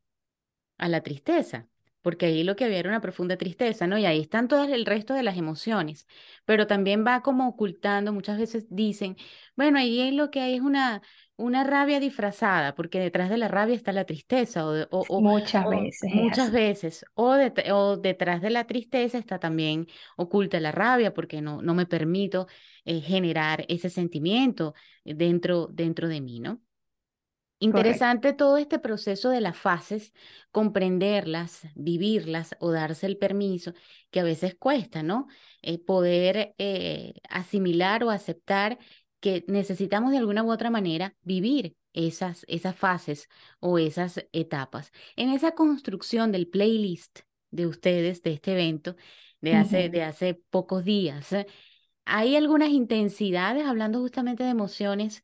a 0.79 0.89
la 0.89 1.03
tristeza 1.03 1.69
porque 2.03 2.27
ahí 2.27 2.45
lo 2.45 2.55
que 2.55 2.65
había 2.65 2.79
era 2.79 2.89
una 2.89 3.01
profunda 3.01 3.37
tristeza, 3.37 3.89
¿no? 3.89 3.99
Y 3.99 4.07
ahí 4.07 4.21
están 4.21 4.47
todas 4.47 4.69
el 4.71 4.87
resto 4.87 5.13
de 5.15 5.25
las 5.25 5.37
emociones, 5.37 6.07
pero 6.45 6.69
también 6.69 7.05
va 7.05 7.21
como 7.23 7.49
ocultando, 7.49 8.13
muchas 8.13 8.39
veces 8.39 8.67
dicen, 8.71 9.17
bueno, 9.57 9.79
ahí 9.81 10.13
lo 10.13 10.31
que 10.31 10.41
hay 10.41 10.55
es 10.55 10.61
una, 10.61 11.03
una 11.37 11.65
rabia 11.65 12.01
disfrazada, 12.01 12.75
porque 12.75 12.99
detrás 12.99 13.29
de 13.29 13.37
la 13.37 13.49
rabia 13.49 13.75
está 13.75 13.93
la 13.93 14.07
tristeza, 14.07 14.67
o, 14.67 15.21
muchas 15.21 15.69
veces. 15.69 16.15
Muchas 16.15 16.51
veces, 16.51 17.05
o, 17.15 17.37
o, 17.73 17.97
detrás 17.97 18.41
de 18.41 18.51
la 18.51 18.67
tristeza 18.67 19.19
está 19.19 19.39
también 19.39 19.87
oculta 20.17 20.59
la 20.61 20.73
rabia, 20.73 21.13
porque 21.13 21.43
no, 21.43 21.61
no 21.61 21.75
me 21.75 21.87
permito 21.87 22.47
eh, 22.85 23.01
generar 23.01 23.65
ese 23.69 23.91
sentimiento 23.91 24.75
dentro, 25.05 25.69
dentro 25.71 26.09
de 26.09 26.21
mí, 26.21 26.41
¿no? 26.41 26.63
Interesante 27.59 28.35
todo 28.35 28.59
este 28.59 28.79
proceso 28.79 29.31
de 29.31 29.41
las 29.41 29.57
fases, 29.57 30.13
comprenderlas, 30.51 31.63
vivirlas 31.75 32.55
o 32.61 32.71
darse 32.71 33.07
el 33.07 33.17
permiso, 33.17 33.73
que 34.11 34.21
a 34.21 34.25
veces 34.25 34.55
cuesta, 34.55 35.03
¿no? 35.03 35.27
Eh, 35.63 35.79
poder 35.79 36.55
eh, 36.59 37.15
asimilar 37.31 38.05
o 38.05 38.11
aceptar 38.11 38.79
que 39.21 39.45
necesitamos 39.49 40.13
de 40.13 40.19
alguna 40.19 40.43
u 40.45 40.51
otra 40.51 40.71
manera 40.71 41.15
vivir 41.23 41.77
esas, 41.93 42.45
esas 42.49 42.77
fases 42.77 43.29
o 43.61 43.79
esas 43.79 44.27
etapas. 44.33 44.93
En 45.17 45.31
esa 45.31 45.53
construcción 45.53 46.33
del 46.33 46.49
playlist 46.49 47.21
de 47.51 47.67
ustedes, 47.67 48.23
de 48.23 48.35
este 48.35 48.53
evento, 48.53 48.97
de 49.41 49.55
hace, 49.55 49.89
de 49.89 50.03
hace 50.03 50.35
pocos 50.51 50.85
días, 50.85 51.35
hay 52.05 52.37
algunas 52.37 52.71
intensidades, 52.71 53.67
hablando 53.67 54.01
justamente 54.01 54.45
de 54.45 54.51
emociones 54.51 55.23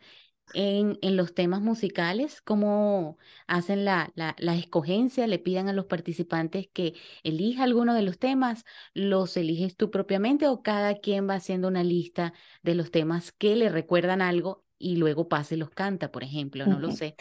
en, 0.54 0.98
en 1.02 1.16
los 1.16 1.34
temas 1.34 1.60
musicales, 1.60 2.40
cómo 2.42 3.18
hacen 3.46 3.84
la, 3.84 4.12
la, 4.14 4.34
la, 4.38 4.54
escogencia, 4.54 5.26
le 5.26 5.38
pidan 5.38 5.68
a 5.68 5.72
los 5.72 5.86
participantes 5.86 6.68
que 6.72 6.94
elija 7.22 7.64
alguno 7.64 7.94
de 7.94 8.02
los 8.02 8.18
temas, 8.18 8.64
los 8.94 9.36
eliges 9.36 9.76
tú 9.76 9.90
propiamente 9.90 10.48
o 10.48 10.62
cada 10.62 10.96
quien 10.96 11.28
va 11.28 11.34
haciendo 11.34 11.68
una 11.68 11.84
lista 11.84 12.32
de 12.62 12.74
los 12.74 12.90
temas 12.90 13.32
que 13.32 13.56
le 13.56 13.68
recuerdan 13.68 14.22
algo 14.22 14.64
y 14.78 14.96
luego 14.96 15.28
pase 15.28 15.54
y 15.54 15.58
los 15.58 15.70
canta, 15.70 16.10
por 16.10 16.24
ejemplo, 16.24 16.66
no 16.66 16.78
lo 16.78 16.90
sé. 16.90 17.14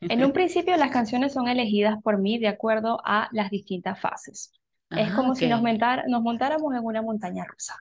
En 0.00 0.24
un 0.24 0.32
principio 0.32 0.76
las 0.76 0.90
canciones 0.90 1.32
son 1.32 1.48
elegidas 1.48 1.96
por 2.02 2.18
mí 2.18 2.38
de 2.38 2.48
acuerdo 2.48 3.00
a 3.04 3.28
las 3.32 3.50
distintas 3.50 4.00
fases. 4.00 4.52
es 4.90 5.12
como 5.12 5.34
si 5.34 5.48
nos, 5.48 5.62
nos 5.62 6.22
montáramos 6.22 6.74
en 6.74 6.84
una 6.84 7.02
montaña 7.02 7.44
rusa 7.44 7.76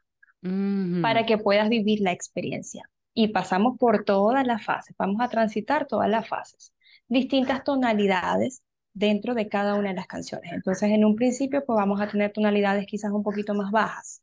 para 1.02 1.26
que 1.26 1.38
puedas 1.38 1.68
vivir 1.68 2.00
la 2.02 2.12
experiencia 2.12 2.90
y 3.17 3.30
pasamos 3.30 3.77
por 3.80 4.03
todas 4.06 4.45
las 4.45 4.63
fases, 4.63 4.95
vamos 4.95 5.21
a 5.21 5.27
transitar 5.27 5.88
todas 5.88 6.08
las 6.08 6.27
fases, 6.27 6.71
distintas 7.08 7.63
tonalidades 7.63 8.62
dentro 8.93 9.34
de 9.34 9.49
cada 9.49 9.73
una 9.73 9.89
de 9.89 9.95
las 9.95 10.06
canciones. 10.06 10.51
Entonces, 10.53 10.91
en 10.91 11.03
un 11.03 11.15
principio, 11.15 11.65
pues 11.65 11.77
vamos 11.77 11.99
a 11.99 12.08
tener 12.08 12.32
tonalidades 12.32 12.86
quizás 12.86 13.12
un 13.12 13.23
poquito 13.23 13.56
más 13.56 13.71
bajas, 13.71 14.21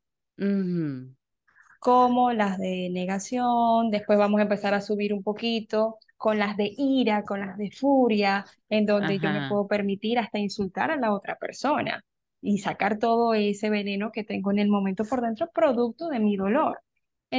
como 1.81 2.33
las 2.33 2.59
de 2.59 2.89
negación, 2.93 3.91
después 3.91 4.19
vamos 4.19 4.39
a 4.41 4.45
empezar 4.45 4.75
a 4.75 4.81
subir 4.81 5.13
un 5.13 5.23
poquito 5.23 5.99
con 6.17 6.39
las 6.39 6.57
de 6.57 6.73
ira, 6.77 7.25
con 7.25 7.41
las 7.41 7.59
de 7.59 7.71
furia, 7.73 8.47
en 8.69 8.87
donde 8.87 9.19
yo 9.21 9.31
me 9.33 9.43
puedo 9.43 9.67
permitir 9.67 10.19
hasta 10.19 10.39
insultar 10.39 10.91
a 10.91 10.97
la 10.97 11.13
otra 11.13 11.37
persona 11.37 12.05
y 12.41 12.59
sacar 12.59 12.99
todo 12.99 13.35
ese 13.35 13.71
veneno 13.71 14.13
que 14.13 14.25
tengo 14.25 14.51
en 14.53 14.61
el 14.61 14.69
momento 14.69 15.05
por 15.05 15.21
dentro, 15.21 15.51
producto 15.53 16.09
de 16.09 16.21
mi 16.21 16.37
dolor 16.37 16.81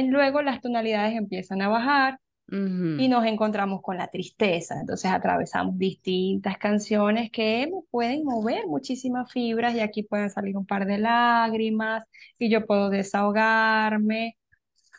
luego 0.04 0.42
las 0.42 0.60
tonalidades 0.60 1.16
empiezan 1.16 1.62
a 1.62 1.68
bajar 1.68 2.20
y 2.48 3.08
nos 3.08 3.24
encontramos 3.26 3.82
con 3.82 3.96
la 3.96 4.08
tristeza. 4.08 4.78
Entonces 4.80 5.10
atravesamos 5.10 5.76
distintas 5.78 6.58
canciones 6.58 7.30
que 7.30 7.68
pueden 7.90 8.24
mover 8.24 8.66
muchísimas 8.66 9.32
fibras 9.32 9.74
y 9.74 9.80
aquí 9.80 10.04
pueden 10.04 10.30
salir 10.30 10.56
un 10.56 10.66
par 10.66 10.86
de 10.86 10.98
lágrimas 10.98 12.04
y 12.38 12.48
yo 12.48 12.64
puedo 12.64 12.88
desahogarme. 12.90 14.36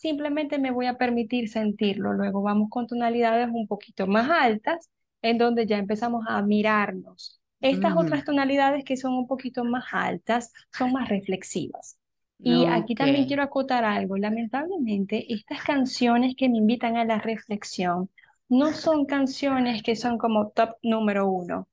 Simplemente 0.01 0.59
me 0.59 0.71
voy 0.71 0.87
a 0.87 0.97
permitir 0.97 1.49
sentirlo. 1.49 2.13
Luego 2.13 2.41
vamos 2.41 2.69
con 2.69 2.87
tonalidades 2.87 3.49
un 3.51 3.67
poquito 3.67 4.07
más 4.07 4.29
altas 4.29 4.89
en 5.21 5.37
donde 5.37 5.65
ya 5.65 5.77
empezamos 5.77 6.25
a 6.27 6.41
mirarnos. 6.41 7.41
Estas 7.61 7.95
otras 7.95 8.23
tonalidades 8.23 8.83
que 8.83 8.97
son 8.97 9.13
un 9.13 9.27
poquito 9.27 9.63
más 9.63 9.85
altas 9.91 10.51
son 10.71 10.91
más 10.93 11.09
reflexivas 11.09 11.97
Y 12.39 12.65
aquí 12.69 12.95
Ok. 12.95 12.95
también 12.95 13.25
quiero 13.25 13.43
acotar 13.43 13.83
algo. 13.83 14.17
Lamentablemente, 14.17 15.33
estas 15.33 15.63
canciones 15.63 16.35
que 16.37 16.49
me 16.49 16.57
invitan 16.57 16.97
a 16.97 17.05
la 17.05 17.19
reflexión 17.19 18.09
no 18.49 18.73
son 18.73 19.05
canciones 19.05 19.83
que 19.83 19.95
son 19.95 20.17
como 20.17 20.49
top 20.51 20.77
número 20.83 21.27
uno, 21.29 21.67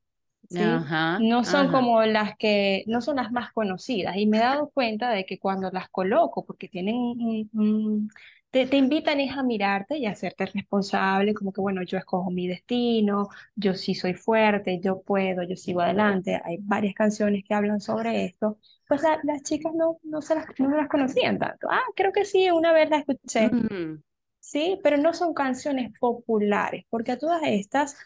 ¿sí? 0.49 0.89
Ajá, 0.89 1.05
No 1.17 1.45
son 1.45 1.69
ajá. 1.69 1.71
como 1.71 2.03
las 2.05 2.37
que, 2.39 2.83
no 2.89 3.01
son 3.01 3.17
las 3.17 3.31
más 3.33 3.53
conocidas. 3.53 4.17
Y 4.17 4.27
me 4.27 4.39
he 4.39 4.41
dado 4.41 4.71
cuenta 4.71 5.11
de 5.11 5.25
que 5.27 5.39
cuando 5.39 5.71
las 5.71 5.89
coloco, 5.91 6.45
porque 6.45 6.69
tienen 6.69 6.97
un, 6.97 7.51
un- 7.55 8.11
te, 8.51 8.67
te 8.67 8.77
invitan 8.77 9.21
es 9.21 9.37
a 9.37 9.43
mirarte 9.43 9.99
y 9.99 10.07
a 10.07 10.13
hacerte 10.13 10.47
responsable, 10.47 11.35
como 11.35 11.53
que, 11.53 11.61
bueno, 11.61 11.83
yo 11.83 11.99
escojo 11.99 12.31
mi 12.31 12.47
destino, 12.49 13.29
yo 13.57 13.75
sí 13.75 13.95
soy 13.95 14.15
fuerte, 14.15 14.81
yo 14.81 15.03
puedo, 15.03 15.43
yo 15.43 15.57
sigo 15.57 15.81
adelante. 15.81 16.41
Hay 16.45 16.59
varias 16.61 16.95
canciones 16.95 17.45
que 17.45 17.55
hablan 17.55 17.81
sobre 17.81 18.25
esto. 18.25 18.59
Pues 18.89 19.03
la- 19.03 19.21
las 19.25 19.43
chicas 19.43 19.73
no, 19.75 19.99
no 20.03 20.23
se 20.23 20.35
las, 20.35 20.47
no 20.59 20.77
las 20.77 20.89
conocían 20.89 21.39
tanto. 21.39 21.69
Ah, 21.71 21.81
creo 21.97 22.13
que 22.13 22.25
sí, 22.25 22.51
una 22.51 22.73
vez 22.73 22.91
la 22.91 22.99
escuché. 22.99 23.53
Mm, 23.53 24.03
Sí, 24.41 24.79
pero 24.85 24.97
no 24.99 25.15
son 25.15 25.35
canciones 25.35 25.93
populares, 26.01 26.85
porque 26.91 27.13
a 27.13 27.19
todas 27.19 27.43
estas 27.45 27.97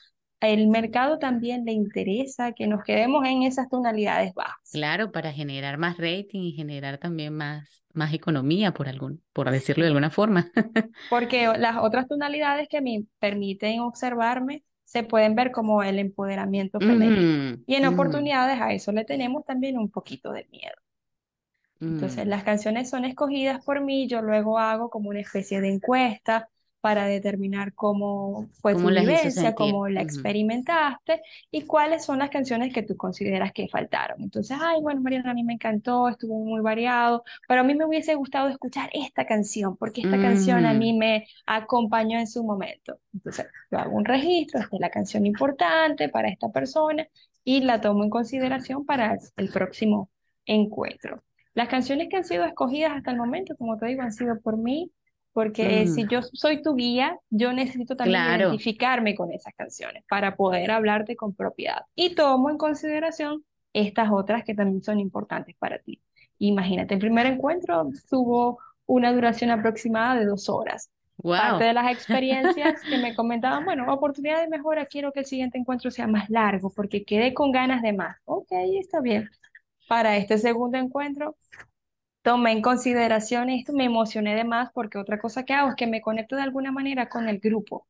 el 0.40 0.68
mercado 0.68 1.18
también 1.18 1.64
le 1.64 1.72
interesa 1.72 2.52
que 2.52 2.66
nos 2.68 2.84
quedemos 2.84 3.26
en 3.26 3.42
esas 3.44 3.68
tonalidades 3.68 4.34
bajas. 4.34 4.58
claro, 4.72 5.12
para 5.12 5.32
generar 5.32 5.78
más 5.78 5.96
rating 5.98 6.40
y 6.42 6.52
generar 6.52 6.98
también 6.98 7.34
más, 7.36 7.82
más 7.92 8.12
economía, 8.14 8.72
por 8.74 8.88
algún, 8.88 9.22
por 9.32 9.50
decirlo 9.50 9.84
de 9.84 9.88
alguna 9.88 10.10
forma. 10.10 10.50
Porque 11.08 11.46
las 11.58 11.78
otras 11.78 12.06
tonalidades 12.08 12.68
que 12.68 12.80
me 12.82 13.04
permiten 13.18 13.80
observarme 13.80 14.62
se 14.88 15.02
pueden 15.04 15.34
ver 15.34 15.52
como 15.52 15.82
el 15.82 15.98
empoderamiento 15.98 16.80
femenino. 16.80 17.20
Ujú, 17.20 17.64
Y 17.66 17.74
en 17.76 17.84
ujú, 17.84 17.86
oportunidades 17.86 18.60
a 18.60 18.72
eso 18.72 18.92
le 18.92 19.04
tenemos 19.04 19.44
también 19.44 19.78
un 19.78 19.90
poquito 19.90 20.32
de 20.32 20.46
miedo. 20.50 20.74
Entonces, 21.88 22.26
mm. 22.26 22.28
las 22.28 22.44
canciones 22.44 22.90
son 22.90 23.04
escogidas 23.04 23.64
por 23.64 23.80
mí, 23.80 24.08
yo 24.08 24.22
luego 24.22 24.58
hago 24.58 24.90
como 24.90 25.10
una 25.10 25.20
especie 25.20 25.60
de 25.60 25.70
encuesta 25.72 26.48
para 26.80 27.06
determinar 27.06 27.74
cómo 27.74 28.48
fue 28.60 28.74
¿Cómo 28.74 28.88
tu 28.88 28.94
vivencia, 28.94 29.54
cómo 29.54 29.88
la 29.88 30.00
experimentaste 30.00 31.22
y 31.50 31.62
cuáles 31.62 32.04
son 32.04 32.20
las 32.20 32.30
canciones 32.30 32.72
que 32.72 32.82
tú 32.82 32.96
consideras 32.96 33.52
que 33.52 33.68
faltaron. 33.68 34.22
Entonces, 34.22 34.56
ay, 34.60 34.80
bueno, 34.80 35.00
Mariana, 35.00 35.32
a 35.32 35.34
mí 35.34 35.42
me 35.42 35.54
encantó, 35.54 36.08
estuvo 36.08 36.38
muy 36.44 36.60
variado, 36.60 37.24
pero 37.48 37.62
a 37.62 37.64
mí 37.64 37.74
me 37.74 37.84
hubiese 37.84 38.14
gustado 38.14 38.48
escuchar 38.48 38.90
esta 38.92 39.26
canción 39.26 39.76
porque 39.76 40.02
esta 40.02 40.20
canción 40.20 40.66
a 40.66 40.72
mí 40.72 40.96
me 40.96 41.26
acompañó 41.46 42.18
en 42.18 42.26
su 42.26 42.44
momento. 42.44 43.00
Entonces, 43.12 43.46
yo 43.70 43.78
hago 43.78 43.96
un 43.96 44.04
registro, 44.04 44.60
esta 44.60 44.76
es 44.76 44.80
la 44.80 44.90
canción 44.90 45.26
importante 45.26 46.08
para 46.08 46.28
esta 46.28 46.50
persona 46.50 47.06
y 47.44 47.62
la 47.62 47.80
tomo 47.80 48.04
en 48.04 48.10
consideración 48.10 48.84
para 48.84 49.18
el 49.36 49.48
próximo 49.50 50.10
encuentro. 50.46 51.22
Las 51.54 51.68
canciones 51.68 52.08
que 52.08 52.16
han 52.16 52.24
sido 52.24 52.44
escogidas 52.44 52.92
hasta 52.92 53.10
el 53.10 53.16
momento, 53.16 53.56
como 53.56 53.76
te 53.78 53.86
digo, 53.86 54.02
han 54.02 54.12
sido 54.12 54.40
por 54.40 54.56
mí, 54.56 54.92
porque 55.42 55.86
Mm, 55.86 55.94
si 55.94 56.06
yo 56.08 56.20
soy 56.22 56.62
tu 56.62 56.74
guía, 56.74 57.18
yo 57.30 57.52
necesito 57.52 57.96
también 57.96 58.24
claro. 58.24 58.44
identificarme 58.48 59.14
con 59.14 59.32
esas 59.32 59.54
canciones 59.54 60.04
para 60.08 60.36
poder 60.36 60.70
hablarte 60.70 61.16
con 61.16 61.34
propiedad. 61.34 61.82
Y 61.94 62.14
tomo 62.14 62.50
en 62.50 62.58
consideración 62.58 63.44
estas 63.72 64.10
otras 64.12 64.44
que 64.44 64.54
también 64.54 64.82
son 64.82 64.98
importantes 65.00 65.54
para 65.58 65.78
ti. 65.78 66.02
Imagínate, 66.38 66.94
el 66.94 67.00
primer 67.00 67.26
encuentro 67.26 67.90
tuvo 68.10 68.58
una 68.86 69.12
duración 69.12 69.50
aproximada 69.50 70.16
de 70.18 70.26
dos 70.26 70.48
horas. 70.48 70.90
Parte 71.34 71.64
Wow. 71.64 71.64
de 71.64 71.72
las 71.74 71.90
experiencias 71.92 72.84
que 72.88 72.98
me 72.98 73.14
comentaban, 73.14 73.64
bueno, 73.64 73.92
oportunidad 73.92 74.40
de 74.40 74.48
mejora, 74.48 74.86
quiero 74.86 75.12
que 75.12 75.20
el 75.20 75.26
siguiente 75.26 75.58
encuentro 75.58 75.90
sea 75.90 76.06
más 76.08 76.28
largo 76.30 76.70
porque 76.74 77.04
quedé 77.04 77.32
con 77.34 77.52
ganas 77.52 77.82
de 77.82 77.92
más. 77.92 78.16
Ok, 78.24 78.48
está 78.80 79.00
bien. 79.00 79.30
Para 79.86 80.16
este 80.16 80.38
segundo 80.38 80.78
encuentro, 80.78 81.36
tomé 82.28 82.52
en 82.52 82.62
consideración 82.62 83.50
esto, 83.50 83.72
me 83.72 83.84
emocioné 83.84 84.34
de 84.34 84.44
más 84.44 84.70
porque 84.72 84.98
otra 84.98 85.18
cosa 85.18 85.44
que 85.44 85.54
hago 85.54 85.70
es 85.70 85.76
que 85.76 85.86
me 85.86 86.00
conecto 86.02 86.36
de 86.36 86.42
alguna 86.42 86.72
manera 86.72 87.08
con 87.08 87.28
el 87.28 87.38
grupo, 87.40 87.86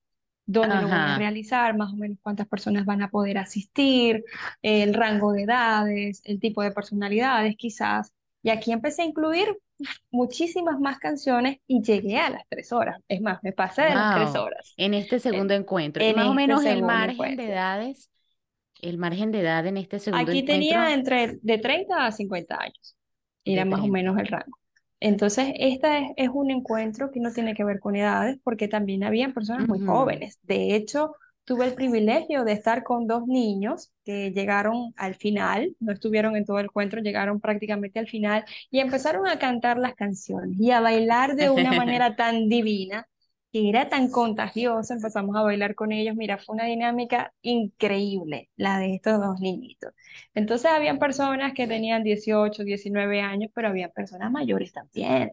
donde 0.47 0.79
lo 0.79 0.89
voy 0.91 1.09
a 1.09 1.15
Ajá. 1.15 1.15
realizar, 1.15 1.77
más 1.77 1.93
o 1.93 1.97
menos 1.97 2.19
cuántas 2.23 2.49
personas 2.49 2.85
van 2.87 3.03
a 3.03 3.11
poder 3.11 3.39
asistir, 3.39 4.25
el 4.63 4.95
rango 4.95 5.33
de 5.33 5.43
edades, 5.45 6.23
el 6.25 6.41
tipo 6.41 6.63
de 6.63 6.73
personalidades 6.73 7.57
quizás. 7.57 8.13
Y 8.43 8.51
aquí 8.51 8.73
empecé 8.73 9.03
a 9.03 9.07
incluir 9.07 9.49
muchísimas 10.11 10.81
más 10.81 10.99
canciones 10.99 11.59
y 11.67 11.83
llegué 11.83 12.19
a 12.19 12.31
las 12.31 12.43
tres 12.49 12.73
horas. 12.73 13.01
Es 13.09 13.21
más, 13.23 13.41
me 13.43 13.53
pasé 13.53 13.83
de 13.83 13.97
las 13.97 14.11
tres 14.13 14.35
Wow. 14.35 14.37
horas 14.37 14.77
En 14.77 14.95
este 14.95 15.19
segundo 15.21 15.55
en, 15.55 15.55
encuentro. 15.55 16.05
Y 16.05 16.13
en 16.13 16.15
más 16.15 16.29
o 16.29 16.35
este 16.35 16.35
menos 16.35 16.65
el 16.67 16.83
margen 16.83 17.37
de 17.37 17.47
encuentro. 17.47 17.53
edades, 17.53 18.11
el 18.81 18.99
margen 18.99 19.33
de 19.33 19.41
edad 19.43 19.67
en 19.67 19.79
este 19.79 20.01
segundo 20.01 20.33
Aquí 20.33 20.45
tenía 20.45 20.81
encuentro 20.81 20.95
entre 20.95 21.39
de 21.43 21.59
30 21.59 22.07
a 22.07 22.13
50 22.13 22.57
años, 22.61 22.97
de 22.97 22.98
era 23.53 23.65
más 23.65 23.81
o 23.83 23.89
30. 23.89 23.89
menos 23.89 24.19
el 24.19 24.27
rango. 24.29 24.59
Entonces, 25.01 25.53
esta 25.59 25.99
es, 25.99 26.11
es 26.17 26.29
un 26.33 26.51
encuentro 26.51 27.11
que 27.11 27.21
no 27.21 27.33
tiene 27.33 27.55
que 27.55 27.65
ver 27.65 27.79
con 27.81 27.95
edades, 27.97 28.39
porque 28.43 28.69
también 28.69 29.05
habían 29.05 29.33
personas 29.33 29.69
muy 29.69 29.81
jóvenes. 29.81 30.39
De 30.43 30.75
hecho, 30.75 31.15
tuve 31.45 31.67
el 31.67 31.75
privilegio 31.75 32.45
de 32.45 32.53
estar 32.53 32.83
con 32.83 33.07
dos 33.07 33.27
niños 33.27 33.93
que 34.05 34.33
llegaron 34.33 34.93
al 34.97 35.15
final, 35.15 35.75
no 35.81 35.93
estuvieron 35.93 36.37
en 36.37 36.45
todo 36.45 36.59
el 36.59 36.67
encuentro, 36.67 37.01
llegaron 37.01 37.41
prácticamente 37.41 37.99
al 38.01 38.09
final 38.09 38.45
y 38.71 38.81
empezaron 38.81 39.27
a 39.29 39.39
cantar 39.39 39.79
las 39.79 39.95
canciones 39.95 40.59
y 40.59 40.73
a 40.73 40.81
bailar 40.81 41.37
de 41.37 41.51
una 41.51 41.73
manera 41.73 42.17
tan 42.17 42.49
divina 42.49 43.07
que 43.53 43.69
era 43.69 43.89
tan 43.89 44.11
contagiosa, 44.11 44.95
empezamos 44.95 45.37
a 45.37 45.43
bailar 45.43 45.75
con 45.75 45.93
ellos. 45.93 46.17
Mira, 46.17 46.39
fue 46.39 46.55
una 46.57 46.65
dinámica 46.67 47.33
increíble 47.43 48.51
la 48.57 48.79
de 48.79 48.95
estos 48.97 49.21
dos 49.21 49.41
niñitos. 49.41 49.93
Entonces, 50.35 50.71
habían 50.71 50.99
personas 50.99 51.53
que 51.55 51.67
tenían 51.67 52.03
18, 52.05 52.65
19 52.65 53.21
años, 53.21 53.51
pero 53.55 53.69
había 53.69 53.89
personas 53.91 54.31
mayores 54.33 54.73
también, 54.73 55.33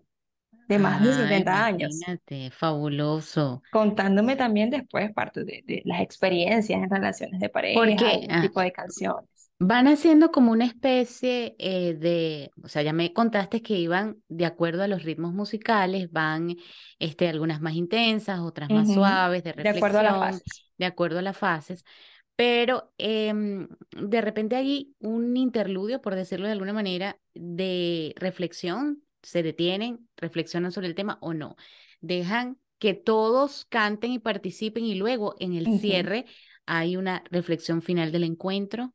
de 0.67 0.79
más 0.79 1.01
de 1.03 1.13
Ah, 1.13 1.13
70 1.13 1.65
años, 1.65 2.07
imagínate, 2.07 2.51
fabuloso. 2.51 3.61
contándome 3.69 4.35
también 4.35 4.69
después 4.71 5.11
parte 5.13 5.43
de, 5.43 5.61
de 5.65 5.81
las 5.85 6.01
experiencias 6.01 6.81
en 6.81 6.89
relaciones 6.89 7.39
de 7.39 7.49
pareja, 7.49 7.93
Porque 7.95 8.27
ah, 8.29 8.39
tipo 8.39 8.61
de 8.61 8.71
canciones. 8.71 9.29
Van 9.59 9.87
haciendo 9.87 10.31
como 10.31 10.51
una 10.51 10.65
especie 10.65 11.55
eh, 11.59 11.95
de, 11.95 12.51
o 12.63 12.67
sea, 12.67 12.81
ya 12.83 12.93
me 12.93 13.13
contaste 13.13 13.61
que 13.61 13.75
iban 13.75 14.21
de 14.27 14.45
acuerdo 14.45 14.83
a 14.83 14.87
los 14.87 15.03
ritmos 15.03 15.33
musicales, 15.33 16.11
van 16.11 16.55
este, 16.99 17.27
algunas 17.29 17.61
más 17.61 17.75
intensas, 17.75 18.39
otras 18.41 18.71
más 18.71 18.89
Ujú, 18.89 18.91
suaves, 18.91 19.43
de 19.43 19.53
De 19.61 19.69
acuerdo 19.69 19.99
a 19.99 20.03
las 20.03 20.17
reflexión, 20.17 20.19
fases. 20.19 20.63
de 20.77 20.85
acuerdo 20.85 21.19
a 21.19 21.21
las 21.21 21.37
fases. 21.37 21.85
Pero 22.35 22.93
em, 22.97 23.67
de 23.91 24.21
repente 24.21 24.55
hay 24.57 24.95
un 24.99 25.37
interludio, 25.37 26.01
por 26.01 26.15
decirlo 26.15 26.47
de 26.47 26.51
alguna 26.53 26.73
manera, 26.73 27.17
de 27.33 28.13
reflexión, 28.17 29.03
se 29.23 29.41
detienen, 29.43 30.09
reflexionan 30.17 30.71
sobre 30.71 30.87
el 30.87 30.95
tema 30.95 31.17
o 31.21 31.33
no. 31.33 31.55
Dejan 32.01 32.59
que 32.79 32.93
todos 32.93 33.65
canten 33.65 34.11
y 34.11 34.19
participen 34.19 34.83
y 34.85 34.95
luego 34.95 35.35
en 35.39 35.53
el 35.53 35.69
Ujú. 35.69 35.69
cierre 35.69 36.25
hay 36.65 36.97
una 36.97 37.23
reflexión 37.31 37.81
final 37.81 38.11
del 38.11 38.23
encuentro. 38.25 38.93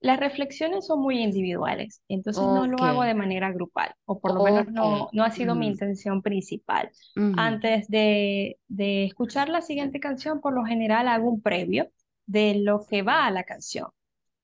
Las 0.00 0.18
reflexiones 0.20 0.86
son 0.86 1.00
muy 1.00 1.20
individuales, 1.22 2.02
entonces 2.08 2.50
no 2.50 2.66
lo 2.66 2.84
hago 2.84 3.02
de 3.02 3.14
manera 3.14 3.52
grupal, 3.52 3.94
o 4.06 4.20
por 4.20 4.32
lo 4.32 4.40
menos 4.40 4.66
no, 4.68 5.08
no 5.12 5.24
ha 5.24 5.30
sido 5.30 5.54
mi 5.56 5.66
ujú, 5.66 5.68
intención 5.68 6.22
principal. 6.22 6.90
ujú, 7.16 7.60
Antes 7.60 7.88
de, 7.88 8.58
de 8.68 9.04
escuchar 9.04 9.48
la 9.50 9.62
siguiente 9.62 10.00
canción, 10.00 10.40
por 10.40 10.54
lo 10.54 10.64
general 10.64 11.08
hago 11.08 11.28
un 11.30 11.42
previo 11.42 11.90
de 12.26 12.54
lo 12.56 12.86
que 12.86 13.02
va 13.02 13.26
a 13.26 13.30
la 13.30 13.44
canción 13.44 13.88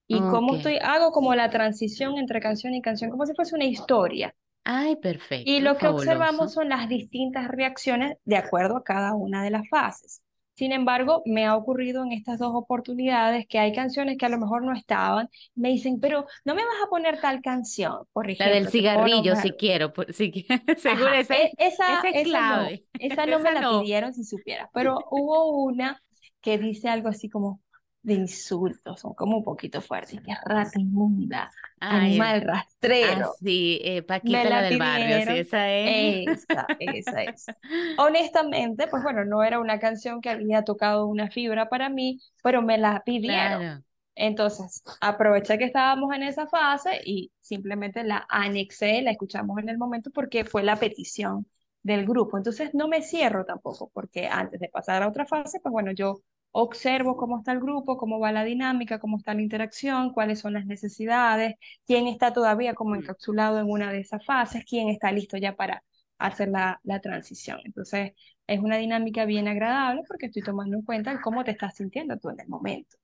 y 0.08 0.26
Ok. 0.26 0.26
cómo 0.26 0.56
estoy, 0.56 0.78
hago 0.82 1.12
como 1.12 1.34
la 1.36 1.50
transición 1.50 2.18
entre 2.18 2.40
canción 2.40 2.74
y 2.74 2.82
canción, 2.82 3.10
como 3.10 3.26
si 3.26 3.34
fuese 3.34 3.54
una 3.56 3.64
historia. 3.66 4.34
Ay, 4.64 4.96
Y 5.44 5.60
perfecto, 5.60 5.60
lo 5.60 5.78
que 5.78 5.88
observamos 5.88 6.52
son 6.52 6.68
las 6.68 6.90
distintas 6.90 7.48
reacciones 7.48 8.18
de 8.26 8.36
acuerdo 8.36 8.76
a 8.76 8.84
cada 8.84 9.14
una 9.14 9.42
de 9.42 9.48
las 9.50 9.66
fases. 9.70 10.20
Sin 10.56 10.72
embargo, 10.72 11.22
me 11.26 11.46
ha 11.46 11.56
ocurrido 11.56 12.02
en 12.04 12.12
estas 12.12 12.38
dos 12.38 12.52
oportunidades 12.54 13.46
que 13.48 13.58
hay 13.58 13.72
canciones 13.74 14.16
que 14.18 14.26
a 14.26 14.28
lo 14.30 14.38
mejor 14.38 14.64
no 14.64 14.72
estaban. 14.74 15.28
Me 15.54 15.68
dicen, 15.70 16.00
pero 16.00 16.26
no 16.44 16.54
me 16.54 16.64
vas 16.64 16.76
a 16.84 16.88
poner 16.90 17.20
tal 17.20 17.42
canción. 17.42 18.06
Por 18.12 18.26
La 18.38 18.48
del 18.48 18.68
cigarrillo, 18.68 19.34
si 19.36 19.52
quiero, 19.52 19.92
por- 19.92 20.12
si 20.12 20.30
qui- 20.32 20.46
seguro 20.78 21.08
Ajá, 21.08 21.20
esa 21.20 21.34
es, 21.36 21.50
e- 21.50 21.54
esa, 21.58 21.84
esa 21.86 22.08
es 22.10 22.16
esa 22.28 22.40
no, 22.42 22.54
clave. 22.58 22.84
esa 22.98 23.26
no 23.26 23.38
me 23.40 23.52
la 23.52 23.60
no. 23.62 23.80
pidieron 23.80 24.14
si 24.14 24.24
supieras, 24.24 24.68
pero 24.72 25.06
hubo 25.10 25.62
una 25.64 26.02
que 26.40 26.58
dice 26.58 26.88
algo 26.88 27.08
así 27.08 27.28
como 27.28 27.60
de 28.06 28.14
insultos, 28.14 29.00
son 29.00 29.14
como 29.14 29.38
un 29.38 29.44
poquito 29.44 29.80
fuertes, 29.80 30.20
que 30.22 30.32
rata 30.44 30.78
inmunda, 30.80 31.50
Ay, 31.80 32.20
animal 32.20 32.42
rastrero. 32.42 33.36
así, 33.38 33.80
eh, 33.82 34.02
Me 34.02 34.02
Paquita 34.02 34.44
la 34.44 34.60
la 34.60 34.62
del 34.62 34.78
barrio, 34.78 35.20
sí, 35.22 35.38
esa 35.38 35.72
es. 35.72 36.46
Esa, 36.48 36.66
esa 36.78 37.24
es. 37.24 37.46
Honestamente, 37.98 38.86
pues 38.88 39.02
bueno, 39.02 39.24
no 39.24 39.42
era 39.42 39.58
una 39.58 39.78
canción 39.80 40.20
que 40.20 40.30
había 40.30 40.62
tocado 40.62 41.06
una 41.06 41.30
fibra 41.30 41.68
para 41.68 41.88
mí, 41.88 42.20
pero 42.42 42.62
me 42.62 42.78
la 42.78 43.02
pidieron. 43.04 43.60
Claro. 43.60 43.84
Entonces, 44.14 44.82
aproveché 45.00 45.58
que 45.58 45.64
estábamos 45.64 46.14
en 46.14 46.22
esa 46.22 46.46
fase 46.46 47.00
y 47.04 47.32
simplemente 47.40 48.02
la 48.04 48.26
anexé, 48.30 49.02
la 49.02 49.10
escuchamos 49.10 49.58
en 49.58 49.68
el 49.68 49.78
momento 49.78 50.10
porque 50.10 50.44
fue 50.44 50.62
la 50.62 50.76
petición 50.76 51.46
del 51.82 52.06
grupo. 52.06 52.36
Entonces, 52.38 52.72
no 52.74 52.88
me 52.88 53.02
cierro 53.02 53.44
tampoco, 53.44 53.90
porque 53.92 54.26
antes 54.28 54.60
de 54.60 54.68
pasar 54.68 55.02
a 55.02 55.08
otra 55.08 55.26
fase, 55.26 55.60
pues 55.60 55.72
bueno, 55.72 55.92
yo 55.92 56.22
observo 56.62 57.16
cómo 57.16 57.38
está 57.38 57.52
el 57.52 57.60
grupo, 57.60 57.96
cómo 57.96 58.18
va 58.20 58.32
la 58.32 58.44
dinámica, 58.44 58.98
cómo 59.00 59.18
está 59.18 59.34
la 59.34 59.42
interacción, 59.42 60.12
cuáles 60.12 60.40
son 60.40 60.54
las 60.54 60.66
necesidades, 60.66 61.54
quién 61.86 62.06
está 62.06 62.32
todavía 62.32 62.74
como 62.74 62.94
Mm. 62.94 63.00
encapsulado 63.00 63.58
en 63.60 63.70
una 63.70 63.92
de 63.92 64.00
esas 64.00 64.24
fases, 64.24 64.64
quién 64.64 64.88
está 64.88 65.12
listo 65.12 65.36
ya 65.36 65.54
para 65.56 65.82
hacer 66.18 66.48
la, 66.48 66.80
la 66.84 67.00
transición. 67.00 67.60
Entonces, 67.64 68.12
es 68.46 68.60
una 68.60 68.76
dinámica 68.78 69.24
bien 69.24 69.48
agradable 69.48 70.02
porque 70.08 70.26
estoy 70.26 70.42
tomando 70.42 70.76
en 70.76 70.82
cuenta 70.82 71.20
cómo 71.20 71.44
te 71.44 71.50
estás 71.52 71.76
sintiendo 71.76 72.18
tú 72.18 72.30
en 72.30 72.40
el 72.40 72.48
momento. 72.48 72.96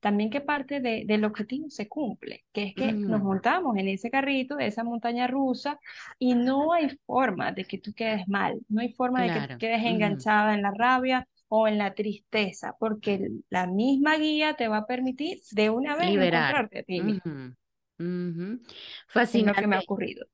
También 0.00 0.30
que 0.30 0.40
parte 0.40 0.80
de, 0.80 1.04
del 1.06 1.24
objetivo 1.24 1.68
se 1.70 1.88
cumple, 1.88 2.44
que 2.52 2.64
es 2.64 2.74
que 2.74 3.00
nos 3.06 3.20
Mm, 3.20 3.22
montamos 3.22 3.76
en 3.76 3.88
ese 3.88 4.10
carrito, 4.10 4.56
de 4.56 4.66
esa 4.66 4.84
montaña 4.84 5.26
rusa, 5.26 5.78
y 6.18 6.34
no 6.34 6.72
hay 6.72 6.88
forma 7.06 7.52
de 7.52 7.64
que 7.66 7.78
tú 7.78 7.92
quedes 7.94 8.26
mal, 8.28 8.60
no 8.68 8.80
hay 8.80 8.92
forma 8.94 9.22
de 9.22 9.30
que 9.30 9.42
tú 9.42 9.56
quedes 9.58 9.82
Ujú. 9.84 9.84
enganchada 9.84 10.54
en 10.54 10.62
la 10.62 10.70
rabia 10.72 11.26
o 11.48 11.68
en 11.68 11.78
la 11.78 11.94
tristeza, 11.94 12.76
porque 12.78 13.28
la 13.50 13.66
misma 13.66 14.16
guía 14.16 14.54
te 14.54 14.68
va 14.68 14.78
a 14.78 14.86
permitir 14.86 15.40
de 15.50 15.70
una 15.70 15.96
vez 15.96 16.08
Liberar. 16.08 16.16
encontrarte 16.16 16.78
a 16.80 16.82
ti 16.84 17.02
mismo. 17.02 17.32
Ujú. 17.98 18.60
Es 19.32 19.44
lo 19.44 19.56
que 19.56 19.66
me 19.66 19.74
ha 19.76 19.80
Fascinante. 19.80 19.80
ocurrido. 19.80 20.26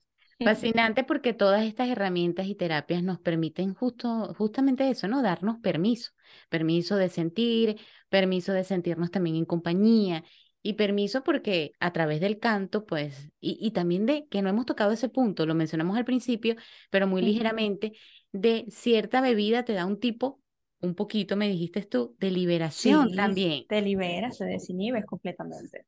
Fascinante 0.42 1.02
porque 1.02 1.32
todas 1.34 1.64
estas 1.64 1.88
herramientas 1.88 2.46
y 2.46 2.54
terapias 2.54 3.02
nos 3.02 3.18
permiten 3.18 3.74
justo, 3.74 4.32
justamente 4.38 4.88
eso, 4.88 5.08
¿no? 5.08 5.20
Darnos 5.22 5.58
permiso, 5.58 6.12
permiso 6.48 6.94
de 6.96 7.08
sentir, 7.08 7.80
permiso 8.08 8.52
de 8.52 8.62
sentirnos 8.62 9.10
también 9.10 9.34
en 9.36 9.44
compañía 9.44 10.22
y 10.62 10.74
permiso 10.74 11.24
porque 11.24 11.72
a 11.80 11.92
través 11.92 12.20
del 12.20 12.38
canto, 12.38 12.86
pues, 12.86 13.28
y, 13.40 13.58
y 13.60 13.72
también 13.72 14.06
de 14.06 14.28
que 14.28 14.40
no 14.40 14.48
hemos 14.48 14.66
tocado 14.66 14.92
ese 14.92 15.08
punto, 15.08 15.46
lo 15.46 15.54
mencionamos 15.56 15.96
al 15.96 16.04
principio, 16.04 16.54
pero 16.90 17.08
muy 17.08 17.22
ligeramente, 17.22 17.92
de 18.32 18.66
cierta 18.70 19.20
bebida 19.20 19.64
te 19.64 19.72
da 19.72 19.84
un 19.86 19.98
tipo, 19.98 20.40
un 20.80 20.94
poquito, 20.94 21.36
me 21.36 21.48
dijiste 21.48 21.82
tú, 21.82 22.14
de 22.20 22.30
liberación 22.30 23.10
Sí, 23.10 23.14
también. 23.14 23.66
te 23.66 23.82
liberas, 23.82 24.38
te 24.38 24.44
desinhibes 24.44 25.04
completamente. 25.06 25.84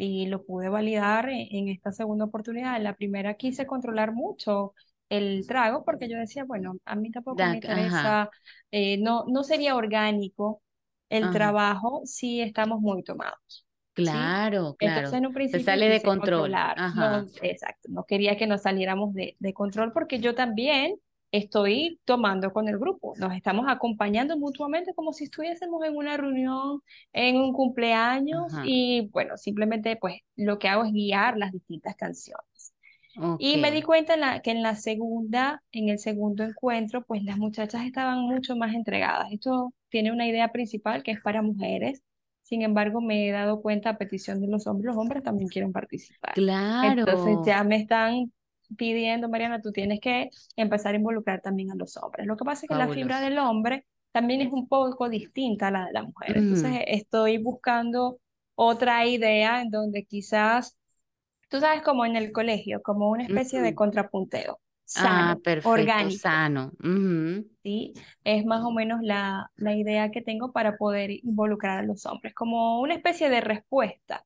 Y 0.00 0.26
lo 0.26 0.44
pude 0.44 0.68
validar 0.68 1.28
en, 1.30 1.46
en 1.50 1.68
esta 1.68 1.92
segunda 1.92 2.24
oportunidad. 2.26 2.76
En 2.76 2.84
la 2.84 2.94
primera 2.96 3.34
quise 3.34 3.66
controlar 3.66 4.12
mucho 4.12 4.74
el 5.08 5.44
trago 5.46 5.84
porque 5.84 6.08
yo 6.08 6.16
decía, 6.18 6.44
bueno, 6.44 6.76
a 6.84 6.96
mí 6.96 7.10
tampoco 7.10 7.46
me 7.46 7.56
ajá, 7.66 8.16
interesa, 8.16 8.30
eh, 8.70 8.98
no, 8.98 9.24
no 9.28 9.42
sería 9.44 9.76
orgánico 9.76 10.62
el 11.08 11.28
ajá, 11.28 11.30
trabajo 11.30 12.02
si 12.04 12.40
estamos 12.40 12.80
muy 12.80 13.02
tomados, 13.02 13.66
¿sí? 14.00 14.34
claro, 14.34 14.76
Entonces 14.78 15.12
claro, 15.12 15.18
en 15.18 15.26
un 15.26 15.34
se 15.44 15.60
principio 15.60 15.60
sale 15.60 15.88
de 15.88 16.02
control, 16.02 16.62
controlar, 16.62 16.82
no, 16.92 17.08
ajá, 17.08 17.26
exacto, 17.42 17.88
no 17.90 18.04
quería 18.04 18.36
que 18.38 18.46
nos 18.46 18.62
saliéramos 18.62 19.12
de, 19.14 19.36
de 19.38 19.52
control 19.54 19.92
porque 19.92 20.20
yo 20.20 20.34
también 20.34 20.96
estoy 21.32 22.00
tomando 22.04 22.52
con 22.52 22.68
el 22.68 22.78
grupo. 22.78 23.14
Nos 23.18 23.34
estamos 23.34 23.66
acompañando 23.68 24.36
mutuamente 24.38 24.94
como 24.94 25.12
si 25.12 25.24
estuviésemos 25.24 25.84
en 25.84 25.96
una 25.96 26.16
reunión, 26.16 26.82
en 27.12 27.36
un 27.36 27.52
cumpleaños 27.52 28.52
ajá. 28.52 28.62
y 28.66 29.08
bueno, 29.12 29.36
simplemente 29.36 29.96
pues 29.96 30.16
lo 30.36 30.58
que 30.58 30.68
hago 30.68 30.84
es 30.84 30.92
guiar 30.92 31.36
las 31.36 31.52
distintas 31.52 31.94
canciones. 31.96 32.74
Y 33.38 33.58
me 33.58 33.70
di 33.70 33.82
cuenta 33.82 34.14
en 34.14 34.20
la, 34.20 34.40
que 34.40 34.50
en 34.50 34.62
la 34.62 34.76
segunda, 34.76 35.62
en 35.72 35.88
el 35.88 35.98
segundo 35.98 36.44
encuentro, 36.44 37.04
pues 37.04 37.22
las 37.22 37.36
muchachas 37.36 37.84
estaban 37.84 38.20
mucho 38.20 38.56
más 38.56 38.72
entregadas. 38.72 39.28
Esto 39.30 39.74
tiene 39.90 40.12
una 40.12 40.26
idea 40.26 40.52
principal 40.52 41.02
que 41.02 41.10
es 41.10 41.20
para 41.20 41.42
mujeres. 41.42 42.02
Sin 42.42 42.62
embargo, 42.62 43.00
me 43.00 43.28
he 43.28 43.32
dado 43.32 43.60
cuenta 43.60 43.90
a 43.90 43.98
petición 43.98 44.40
de 44.40 44.46
los 44.48 44.66
hombres, 44.66 44.86
los 44.86 44.96
hombres 44.96 45.22
también 45.22 45.48
quieren 45.48 45.72
participar. 45.72 46.32
Entonces 46.36 47.24
claro, 47.24 47.44
ya 47.44 47.62
me 47.64 47.76
están 47.76 48.32
pidiendo, 48.76 49.28
Mariana, 49.28 49.60
tú 49.60 49.72
tienes 49.72 50.00
que 50.00 50.30
empezar 50.56 50.94
a 50.94 50.98
involucrar 50.98 51.40
también 51.42 51.70
a 51.72 51.74
los 51.76 51.96
hombres. 51.96 52.26
Lo 52.26 52.36
que 52.36 52.44
pasa 52.44 52.66
es 52.66 52.68
que 52.70 52.74
la 52.76 52.88
fibra 52.90 53.20
del 53.20 53.38
hombre 53.38 53.86
también 54.12 54.40
es 54.42 54.52
un 54.52 54.68
poco 54.68 55.08
distinta 55.08 55.68
a 55.68 55.70
la 55.70 55.86
de 55.86 55.92
la 55.92 56.02
mujer. 56.04 56.36
Entonces 56.38 56.70
Ujú, 56.70 56.84
estoy 56.86 57.38
buscando 57.38 58.18
otra 58.54 59.06
idea 59.06 59.62
en 59.62 59.70
donde 59.70 60.04
quizás 60.04 60.76
tú 61.50 61.60
sabes, 61.60 61.82
como 61.82 62.06
en 62.06 62.16
el 62.16 62.32
colegio, 62.32 62.82
como 62.82 63.10
una 63.10 63.24
especie 63.24 63.60
de 63.62 63.74
ujú. 63.74 63.76
contrapunteo 63.76 64.60
Ah, 64.94 65.36
sano, 65.36 65.42
perfecto, 65.42 66.10
orgánico, 66.10 66.10
sano. 66.10 66.72
ujú, 66.82 67.44
¿sí? 67.62 67.92
Es 68.24 68.44
más 68.44 68.62
o 68.64 68.70
menos 68.72 69.00
la, 69.02 69.50
la 69.56 69.74
idea 69.76 70.10
que 70.10 70.22
tengo 70.22 70.52
para 70.52 70.76
poder 70.76 71.10
involucrar 71.10 71.78
a 71.80 71.82
los 71.82 72.06
hombres, 72.06 72.34
como 72.34 72.80
una 72.80 72.94
especie 72.94 73.28
de 73.30 73.40
respuesta. 73.40 74.24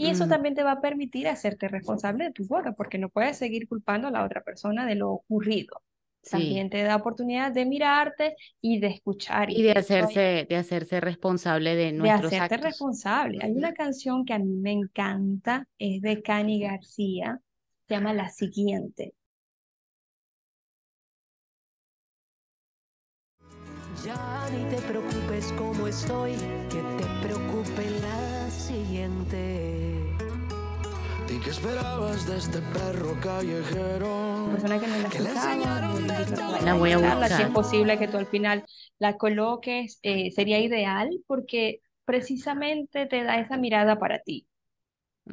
Y 0.00 0.08
eso 0.08 0.26
ujú, 0.26 0.28
también 0.28 0.54
te 0.54 0.62
va 0.64 0.72
a 0.72 0.80
permitir 0.80 1.28
hacerte 1.28 1.68
responsable 1.68 2.24
de 2.24 2.32
tu 2.32 2.46
boda, 2.46 2.72
porque 2.74 2.98
no 2.98 3.08
puedes 3.10 3.36
seguir 3.38 3.68
culpando 3.68 4.08
a 4.08 4.10
la 4.10 4.24
otra 4.24 4.42
persona 4.42 4.86
de 4.86 4.94
lo 4.96 5.10
ocurrido. 5.12 5.82
Sí, 6.22 6.62
También 6.62 6.70
te 6.70 6.82
da 6.82 6.96
oportunidad 6.96 7.52
de 7.52 7.66
mirarte 7.66 8.36
y 8.60 8.80
de 8.80 8.88
escuchar. 8.88 9.50
Y 9.50 9.62
y 9.62 9.62
de 9.62 9.72
de 9.72 9.72
hacerse, 9.72 10.46
de 10.48 10.56
hacerse 10.56 11.00
responsable 11.00 11.74
de 11.76 11.92
de 11.94 12.10
nuestros 12.10 12.38
hacerte 12.40 12.56
actos. 12.56 12.56
responsable. 12.56 13.38
Hay 13.44 13.52
una 13.52 13.72
canción 13.72 14.24
que 14.24 14.34
a 14.34 14.40
mí 14.40 14.56
me 14.56 14.72
encanta, 14.72 15.68
es 15.78 16.02
de 16.02 16.20
Cani 16.20 16.60
García, 16.60 17.40
se 17.86 17.94
llama 17.94 18.12
La 18.12 18.28
Siguiente. 18.28 19.14
Ya 24.04 24.48
ni 24.52 24.64
te 24.74 24.80
preocupes 24.82 25.52
como 25.58 25.86
estoy, 25.86 26.32
que 26.70 26.80
te 26.98 27.06
preocupe 27.22 27.84
la 28.02 28.50
siguiente. 28.50 29.69
¿Y 31.30 31.38
qué 31.40 31.50
esperabas 31.50 32.26
de 32.26 32.36
este 32.38 32.58
perro 32.60 33.18
callejero? 33.20 34.10
persona 34.44 34.78
que 34.80 34.86
no 34.88 34.98
la 34.98 35.06
ha 35.08 35.08
Que 35.08 35.20
le 35.20 35.30
escuchado, 35.30 35.30
enseñaron 35.30 35.92
yo 35.92 36.00
le 36.00 36.08
de 36.08 36.10
invito 36.10 36.34
a 36.34 36.38
que 36.38 36.46
todo. 36.46 36.52
vaya 36.52 36.64
La 36.64 36.74
voy 36.74 36.92
a 36.92 36.98
escucharla. 36.98 37.30
Si 37.30 37.42
es 37.42 37.48
buscar. 37.48 37.50
posible 37.50 37.98
que 37.98 38.08
tú 38.08 38.16
al 38.18 38.28
final 38.28 38.64
la 38.98 39.16
coloques, 39.16 39.98
eh, 40.02 40.30
sería 40.32 40.60
ideal 40.60 41.10
porque 41.26 41.82
precisamente 42.04 43.06
te 43.06 43.22
da 43.24 43.38
esa 43.40 43.56
mirada 43.56 43.98
para 43.98 44.18
ti, 44.20 44.46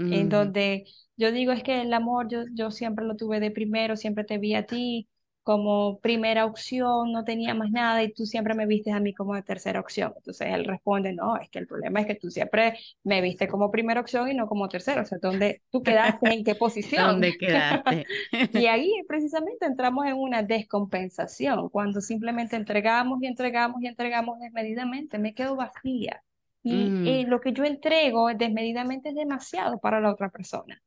en 0.10 0.30
Ujú, 0.30 0.30
donde 0.30 0.86
yo 1.18 1.32
digo 1.32 1.52
es 1.52 1.64
que 1.64 1.82
el 1.82 1.94
amor 1.94 2.28
yo, 2.30 2.44
yo 2.54 2.72
siempre 2.72 3.06
lo 3.06 3.16
tuve 3.16 3.40
de 3.40 3.52
primero, 3.52 3.96
siempre 3.98 4.24
te 4.26 4.38
vi 4.38 4.56
a 4.56 4.66
ti 4.68 5.10
como 5.48 5.98
primera 6.02 6.44
opción, 6.46 7.14
no 7.14 7.24
tenía 7.24 7.54
más 7.54 7.72
nada 7.72 8.04
y 8.04 8.12
tú 8.12 8.26
siempre 8.26 8.54
me 8.54 8.66
viste 8.66 8.92
a 8.92 9.00
mí 9.00 9.14
como 9.14 9.34
de 9.34 9.44
tercera 9.44 9.80
opción. 9.80 10.12
Entonces 10.18 10.50
él 10.54 10.66
responde, 10.66 11.14
no, 11.14 11.38
es 11.38 11.50
que 11.50 11.60
el 11.60 11.68
problema 11.68 12.02
es 12.02 12.06
que 12.08 12.16
tú 12.16 12.30
siempre 12.30 12.78
me 13.06 13.22
viste 13.22 13.48
como 13.48 13.72
primera 13.72 14.02
opción 14.02 14.30
y 14.30 14.34
no 14.34 14.48
como 14.48 14.68
tercera. 14.68 15.04
O 15.04 15.06
sea, 15.06 15.20
¿dónde 15.22 15.62
tú 15.72 15.82
quedaste? 15.84 16.34
¿En 16.34 16.44
qué 16.44 16.56
posición? 16.56 17.06
¿Dónde 17.12 17.38
quedaste? 17.38 18.06
Y 18.52 18.66
ahí 18.68 18.92
precisamente 19.08 19.66
entramos 19.66 20.06
en 20.06 20.16
una 20.18 20.44
descompensación, 20.44 21.70
cuando 21.70 22.02
simplemente 22.02 22.56
entregamos 22.58 23.22
y 23.22 23.28
entregamos 23.28 23.82
y 23.82 23.88
entregamos 23.88 24.40
desmedidamente, 24.40 25.18
me 25.18 25.34
quedo 25.34 25.56
vacía. 25.56 26.24
Y 26.62 27.00
Mm, 27.00 27.06
eh, 27.06 27.26
lo 27.26 27.40
que 27.40 27.54
yo 27.54 27.64
entrego 27.64 28.28
desmedidamente 28.34 29.10
es 29.10 29.16
demasiado 29.16 29.80
para 29.80 30.02
la 30.02 30.12
otra 30.12 30.30
persona. 30.30 30.82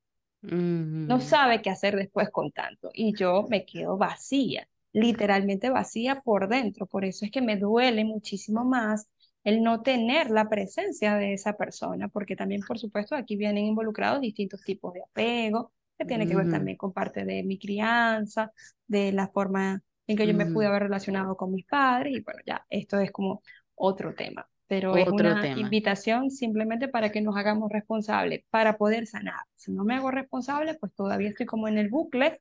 No 1.07 1.21
sabe 1.21 1.61
qué 1.63 1.71
hacer 1.71 1.97
después 1.97 2.31
con 2.31 2.53
tanto. 2.53 2.91
Y 2.95 3.15
yo 3.17 3.47
me 3.49 3.65
quedo 3.67 3.97
vacía, 3.97 4.69
literalmente 4.93 5.71
vacía 5.71 6.21
por 6.21 6.49
dentro. 6.49 6.87
Por 6.87 7.05
eso 7.05 7.25
es 7.25 7.31
que 7.31 7.43
me 7.43 7.57
duele 7.57 8.05
muchísimo 8.05 8.65
más 8.65 9.09
el 9.43 9.63
no 9.63 9.83
tener 9.83 10.31
la 10.31 10.49
presencia 10.49 11.17
de 11.17 11.33
esa 11.33 11.55
persona, 11.57 12.09
porque 12.09 12.37
también, 12.37 12.63
por 12.67 12.79
supuesto, 12.79 13.15
aquí 13.17 13.37
vienen 13.37 13.65
involucrados 13.65 14.21
distintos 14.21 14.63
tipos 14.63 14.93
de 14.95 15.03
apego 15.03 15.73
que 15.99 16.05
tiene 16.05 16.27
que 16.27 16.37
ver 16.37 16.49
también 16.49 16.77
con 16.77 16.93
parte 16.93 17.25
de 17.25 17.43
mi 17.43 17.59
crianza, 17.59 18.53
de 18.87 19.13
la 19.13 19.29
forma 19.29 19.83
en 20.07 20.17
que 20.17 20.27
yo 20.27 20.35
me 20.35 20.47
pude 20.47 20.67
haber 20.67 20.85
relacionado 20.85 21.37
con 21.37 21.53
mis 21.53 21.67
padres, 21.67 22.17
y 22.17 22.21
bueno, 22.21 22.41
ya, 22.47 22.65
esto 22.69 22.99
es 23.01 23.11
como 23.13 23.43
otro 23.75 24.15
tema, 24.15 24.49
pero 24.93 24.97
es 24.97 25.11
una 25.11 25.41
tema. 25.41 25.55
invitación 25.55 26.31
simplemente 26.31 26.89
para 26.89 27.11
que 27.13 27.21
nos 27.23 27.37
hagamos 27.37 27.71
responsables, 27.73 28.45
para 28.51 28.77
poder 28.79 29.07
sanar. 29.07 29.41
Si 29.57 29.73
no 29.73 29.85
me 29.85 29.97
hago 29.97 30.11
responsable, 30.11 30.75
pues 30.77 30.95
todavía 30.95 31.29
estoy 31.31 31.47
como 31.47 31.69
en 31.69 31.79
el 31.79 31.89
bucle, 31.91 32.41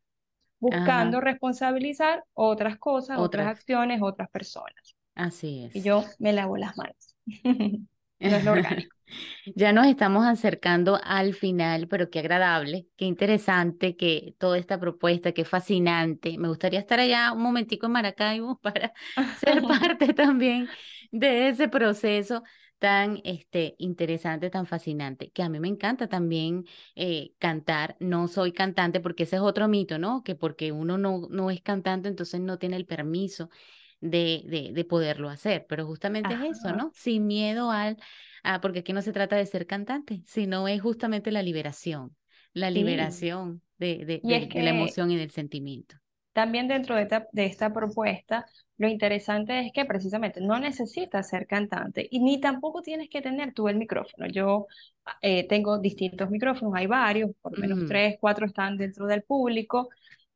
Ajá, 0.72 1.13
buscando 1.13 1.22
responsabilizar 1.22 2.26
otras 2.34 2.78
cosas, 2.80 3.20
otras 3.20 3.48
otras. 3.48 3.48
acciones, 3.48 4.02
otras 4.04 4.30
personas. 4.32 4.96
Así 5.15 5.65
Y 5.74 5.82
es. 5.82 5.84
yo 5.84 6.06
me 6.20 6.34
lavo 6.34 6.58
las 6.58 6.78
manos. 6.78 7.15
No 8.19 8.38
es 8.38 8.43
lo 8.43 8.51
orgánico. 8.53 8.95
Ya 9.55 9.73
nos 9.73 9.88
estamos 9.88 10.25
acercando 10.27 10.99
al 11.03 11.34
final, 11.34 11.88
pero 11.88 12.10
qué 12.10 12.19
agradable, 12.19 12.88
qué 12.95 13.05
interesante 13.05 13.95
que 13.97 14.36
toda 14.38 14.58
esta 14.58 14.79
propuesta, 14.79 15.32
qué 15.32 15.45
fascinante. 15.45 16.38
Me 16.38 16.47
gustaría 16.47 16.79
estar 16.79 16.99
allá 16.99 17.32
un 17.34 17.41
momentico 17.41 17.88
en 17.88 17.93
Maracaibo 17.93 18.60
para 18.62 18.93
ser 19.34 19.62
parte 19.67 20.13
también 20.13 20.69
de 21.12 21.49
ese 21.49 21.67
proceso 21.69 22.43
tan 22.79 23.19
este, 23.25 23.75
interesante, 23.79 24.49
tan 24.49 24.65
fascinante, 24.65 25.32
que 25.32 25.43
a 25.43 25.49
mí 25.49 25.60
me 25.60 25.67
encanta 25.67 26.08
también 26.08 26.65
eh, 26.95 27.34
cantar. 27.39 27.97
No 27.99 28.27
soy 28.27 28.53
cantante 28.53 28.99
porque 29.01 29.23
ese 29.23 29.38
es 29.38 29.41
otro 29.41 29.67
mito, 29.67 29.97
¿no? 29.97 30.23
Que 30.23 30.36
porque 30.36 30.71
uno 30.71 30.97
no, 30.97 31.27
no 31.29 31.51
es 31.51 31.62
cantante, 31.62 32.08
entonces 32.10 32.39
no 32.39 32.58
tiene 32.60 32.77
el 32.77 32.86
permiso 32.86 33.49
de, 34.01 34.43
de, 34.47 34.71
de 34.73 34.85
poderlo 34.85 35.29
hacer. 35.29 35.65
Pero 35.67 35.85
justamente 35.85 36.33
es 36.35 36.57
eso. 36.57 36.73
¿no? 36.73 36.91
Sin 36.95 37.27
miedo 37.27 37.71
al 37.71 37.97
Ah, 38.43 38.62
porque 38.62 38.79
aquí 38.79 38.93
no 38.93 39.01
se 39.01 39.12
trata 39.13 39.35
de 39.35 39.45
ser 39.45 39.67
cantante, 39.67 40.23
sino 40.25 40.67
es 40.69 40.81
justamente 40.81 41.31
la 41.31 41.43
liberación, 41.43 42.15
la 42.53 42.71
Sí. 42.73 42.79
liberación 42.79 43.62
de, 43.77 44.05
de, 44.05 44.23
es 44.27 44.63
la 44.63 44.69
emoción 44.69 45.12
y 45.12 45.17
del 45.17 45.31
sentimiento. 45.31 45.97
También 46.33 46.67
dentro 46.67 46.95
de 46.95 47.01
esta, 47.03 47.27
de 47.33 47.45
esta 47.45 47.73
propuesta, 47.73 48.45
lo 48.77 48.88
interesante 48.88 49.59
es 49.59 49.71
que 49.73 49.83
precisamente 49.85 50.39
no 50.41 50.57
necesitas 50.59 51.27
ser 51.29 51.47
cantante 51.47 52.07
y 52.09 52.19
ni 52.19 52.39
tampoco 52.39 52.81
tienes 52.81 53.09
que 53.09 53.21
tener 53.21 53.53
tú 53.53 53.67
el 53.67 53.75
micrófono. 53.77 54.27
Yo 54.27 54.67
eh, 55.21 55.47
tengo 55.47 55.79
distintos 55.79 56.29
micrófonos, 56.29 56.73
hay 56.75 56.88
varios, 56.88 57.31
por 57.41 57.53
lo 57.53 57.57
menos 57.59 57.79
Mm. 57.79 57.85
tres, 57.85 58.17
cuatro 58.21 58.45
están 58.45 58.77
dentro 58.77 59.05
del 59.07 59.23
público, 59.23 59.89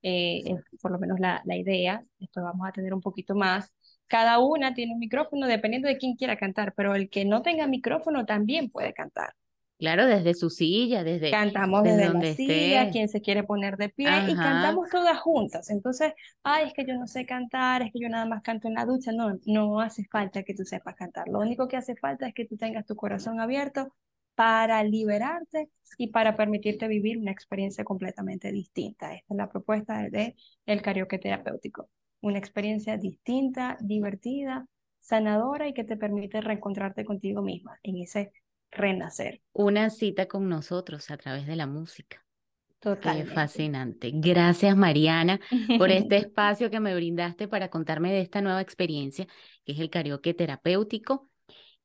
eh, 0.04 0.44
es 0.46 0.80
por 0.82 0.92
lo 0.92 1.00
menos 1.00 1.20
la, 1.20 1.42
la 1.46 1.56
idea. 1.58 2.04
Después 2.20 2.44
vamos 2.44 2.68
a 2.68 2.72
tener 2.72 2.94
un 2.94 3.02
poquito 3.02 3.36
más. 3.36 3.72
Cada 4.08 4.40
una 4.40 4.74
tiene 4.76 4.94
un 4.94 5.00
micrófono 5.00 5.48
dependiendo 5.48 5.88
de 5.88 5.98
quién 5.98 6.16
quiera 6.16 6.38
cantar, 6.38 6.74
pero 6.76 6.94
el 6.96 7.10
que 7.10 7.26
no 7.26 7.42
tenga 7.42 7.68
micrófono 7.68 8.26
también 8.26 8.70
puede 8.70 8.94
cantar. 8.94 9.34
Claro, 9.80 10.06
desde 10.08 10.34
su 10.34 10.50
silla, 10.50 11.04
desde... 11.04 11.30
Cantamos 11.32 11.84
desde 11.84 11.98
desde 11.98 12.14
la 12.14 12.14
donde 12.14 12.36
silla, 12.36 12.82
esté. 12.84 12.92
quien 12.92 13.10
se 13.10 13.22
quiere 13.22 13.44
poner 13.44 13.76
de 13.78 13.90
pie 13.90 14.06
y 14.28 14.34
Ajá. 14.34 14.36
cantamos 14.36 14.90
todas 14.90 15.20
juntas. 15.20 15.70
Entonces, 15.70 16.14
ay, 16.44 16.68
es 16.68 16.74
que 16.74 16.86
yo 16.86 16.94
no 16.96 17.08
sé 17.08 17.26
cantar, 17.26 17.82
es 17.82 17.92
que 17.92 18.00
yo 18.00 18.08
nada 18.10 18.26
más 18.26 18.42
canto 18.44 18.68
en 18.70 18.76
la 18.76 18.86
ducha. 18.86 19.12
No, 19.12 19.38
no 19.46 19.82
hace 19.82 20.06
falta 20.06 20.44
que 20.44 20.54
tú 20.54 20.64
sepas 20.64 20.96
cantar. 20.96 21.28
Lo 21.28 21.40
único 21.40 21.68
que 21.68 21.76
hace 21.78 21.96
falta 21.96 22.28
es 22.28 22.34
que 22.34 22.46
tú 22.46 22.56
tengas 22.56 22.86
tu 22.86 22.96
corazón 22.96 23.40
abierto 23.42 23.94
para 24.36 24.84
liberarte 24.84 25.70
y 25.98 26.08
para 26.08 26.36
permitirte 26.36 26.88
vivir 26.88 27.18
una 27.18 27.32
experiencia 27.32 27.84
completamente 27.84 28.52
distinta. 28.52 29.14
Esta 29.14 29.34
es 29.34 29.38
la 29.38 29.50
propuesta 29.50 30.10
de 30.10 30.36
el 30.66 30.82
karaoke 30.82 31.20
terapéutico. 31.20 31.90
Una 32.22 32.40
experiencia 32.40 32.98
distinta, 32.98 33.78
divertida, 33.82 34.66
sanadora 35.00 35.68
y 35.68 35.74
que 35.74 35.84
te 35.84 35.98
permite 35.98 36.42
reencontrarte 36.42 37.06
contigo 37.06 37.42
misma 37.42 37.78
en 37.84 37.98
ese 37.98 38.32
renacer. 38.72 39.42
Una 39.54 39.90
cita 39.90 40.28
con 40.28 40.50
nosotros 40.50 41.12
a 41.12 41.18
través 41.18 41.46
de 41.46 41.56
la 41.56 41.68
música. 41.68 42.24
Qué 42.80 42.90
Totalmente. 42.90 43.34
fascinante. 43.34 44.12
Gracias, 44.14 44.76
Mariana, 44.76 45.40
por 45.78 45.90
este 45.90 46.18
espacio 46.18 46.70
que 46.70 46.80
me 46.80 46.96
brindaste 46.96 47.48
para 47.48 47.70
contarme 47.70 48.12
de 48.12 48.22
esta 48.22 48.42
nueva 48.42 48.62
experiencia, 48.62 49.28
que 49.66 49.74
es 49.74 49.80
el 49.80 49.90
karaoke 49.90 50.34
terapéutico. 50.34 51.30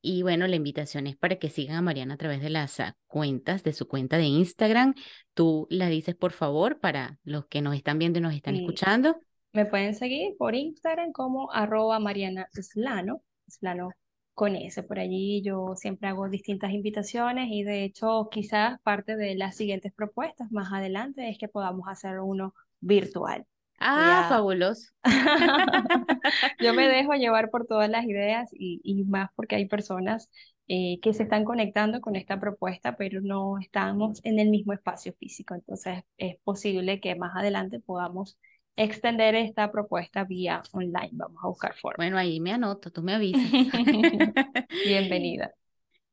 Y 0.01 0.23
bueno, 0.23 0.47
la 0.47 0.57
invitación 0.57 1.07
es 1.07 1.17
para 1.17 1.37
que 1.37 1.51
sigan 1.51 1.77
a 1.77 1.83
Mariana 1.83 2.15
a 2.15 2.17
través 2.17 2.41
de 2.41 2.51
las 2.51 2.79
ah, 2.81 2.97
cuentas, 3.07 3.63
de 3.65 3.73
su 3.73 3.89
cuenta 3.89 4.17
de 4.17 4.25
Instagram. 4.25 4.95
Tú 5.35 5.67
la 5.71 5.89
dices, 5.89 6.15
por 6.15 6.33
favor, 6.33 6.79
para 6.81 7.19
los 7.25 7.47
que 7.47 7.63
nos 7.63 7.75
están 7.75 7.99
viendo 7.99 8.19
y 8.19 8.23
nos 8.23 8.35
están 8.35 8.55
Sí. 8.55 8.61
escuchando. 8.61 9.21
Me 9.53 9.67
pueden 9.67 9.95
seguir 9.95 10.37
por 10.39 10.55
Instagram 10.55 11.13
como 11.13 11.51
arroba 11.53 11.99
Mariana 11.99 12.49
Slano, 12.53 13.23
Slano 13.49 13.91
con 14.35 14.55
S. 14.55 14.83
Por 14.85 14.99
allí 15.01 15.43
yo 15.43 15.75
siempre 15.75 16.09
hago 16.09 16.29
distintas 16.29 16.71
invitaciones 16.71 17.49
y 17.51 17.65
de 17.65 17.83
hecho 17.85 18.29
quizás 18.31 18.81
parte 18.83 19.17
de 19.17 19.35
las 19.35 19.57
siguientes 19.57 19.93
propuestas 19.93 20.53
más 20.53 20.73
adelante 20.73 21.29
es 21.29 21.39
que 21.39 21.49
podamos 21.49 21.89
hacer 21.89 22.21
uno 22.21 22.55
virtual. 22.81 23.47
Ah, 23.81 24.23
a- 24.29 24.29
fabuloso. 24.29 24.93
Yo 26.61 26.75
me 26.75 26.89
dejo 26.89 27.15
llevar 27.15 27.51
por 27.51 27.67
todas 27.67 27.91
las 27.91 28.05
ideas 28.07 28.51
y, 28.53 28.81
y 28.85 29.05
más 29.05 29.31
porque 29.37 29.57
hay 29.57 29.67
personas 29.69 30.31
eh, 30.69 30.99
que 31.03 31.15
se 31.15 31.25
están 31.25 31.45
conectando 31.45 32.01
con 32.01 32.17
esta 32.17 32.41
propuesta, 32.41 32.97
pero 32.97 33.21
no 33.21 33.59
estamos 33.59 34.21
en 34.25 34.39
el 34.39 34.51
mismo 34.51 34.73
espacio 34.73 35.13
físico. 35.15 35.55
Entonces 35.55 36.03
es 36.19 36.37
posible 36.45 37.01
que 37.01 37.15
más 37.17 37.37
adelante 37.37 37.81
podamos 37.81 38.39
extender 38.77 39.35
esta 39.35 39.71
propuesta 39.73 40.25
vía 40.25 40.63
online. 40.73 41.11
Vamos 41.13 41.43
a 41.45 41.49
buscar 41.49 41.75
formas. 41.77 41.97
Bueno, 41.97 42.17
ahí 42.19 42.41
me 42.41 42.53
anoto, 42.53 42.91
tú 42.93 43.03
me 43.03 43.15
avisas. 43.15 43.53
Bienvenida. 44.83 45.55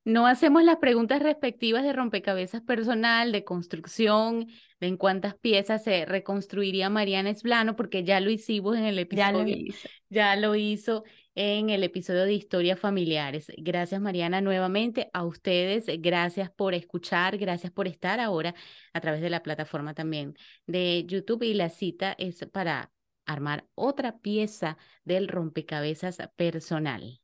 No 0.06 0.28
hacemos 0.28 0.63
las 0.63 0.78
preguntas 0.78 1.20
respectivas 1.22 1.84
de 1.84 1.91
rompecabezas 1.91 2.62
personal, 2.62 3.32
de 3.32 3.44
construcción, 3.44 4.48
de 4.80 4.88
en 4.88 4.98
cuántas 4.98 5.36
piezas 5.36 5.84
se 5.84 6.06
reconstruiría 6.06 6.91
Mariana 6.91 7.32
Esblano, 7.32 7.76
porque 7.76 8.04
ya 8.04 8.20
lo 8.20 8.30
hicimos 8.30 8.78
en 8.78 8.84
el 8.86 8.98
Ya 9.10 9.32
lo 9.32 9.41
episodio, 9.41 9.56
hice. 9.58 9.89
ya 10.10 10.36
lo 10.36 10.54
hizo 10.56 11.04
en 11.34 11.72
el 11.72 11.84
episodio 11.84 12.24
de 12.26 12.34
historias 12.34 12.80
familiares. 12.80 13.52
Gracias, 13.58 14.00
Mariana, 14.00 14.41
nuevamente 14.41 15.10
a 15.12 15.24
ustedes. 15.26 15.86
Gracias 16.00 16.52
por 16.52 16.76
escuchar, 16.76 17.38
gracias 17.39 17.72
por 17.72 17.88
estar 17.88 18.20
ahora 18.20 18.54
a 18.94 19.02
través 19.02 19.22
de 19.22 19.32
la 19.32 19.41
plataforma 19.41 19.96
también 19.96 20.36
de 20.68 21.04
YouTube. 21.08 21.41
Y 21.44 21.56
la 21.56 21.70
cita 21.70 22.13
es 22.20 22.46
para 22.54 22.91
armar 23.26 23.65
otra 23.74 24.20
pieza 24.20 24.78
del 25.04 25.28
rompecabezas 25.30 26.20
personal. 26.36 27.22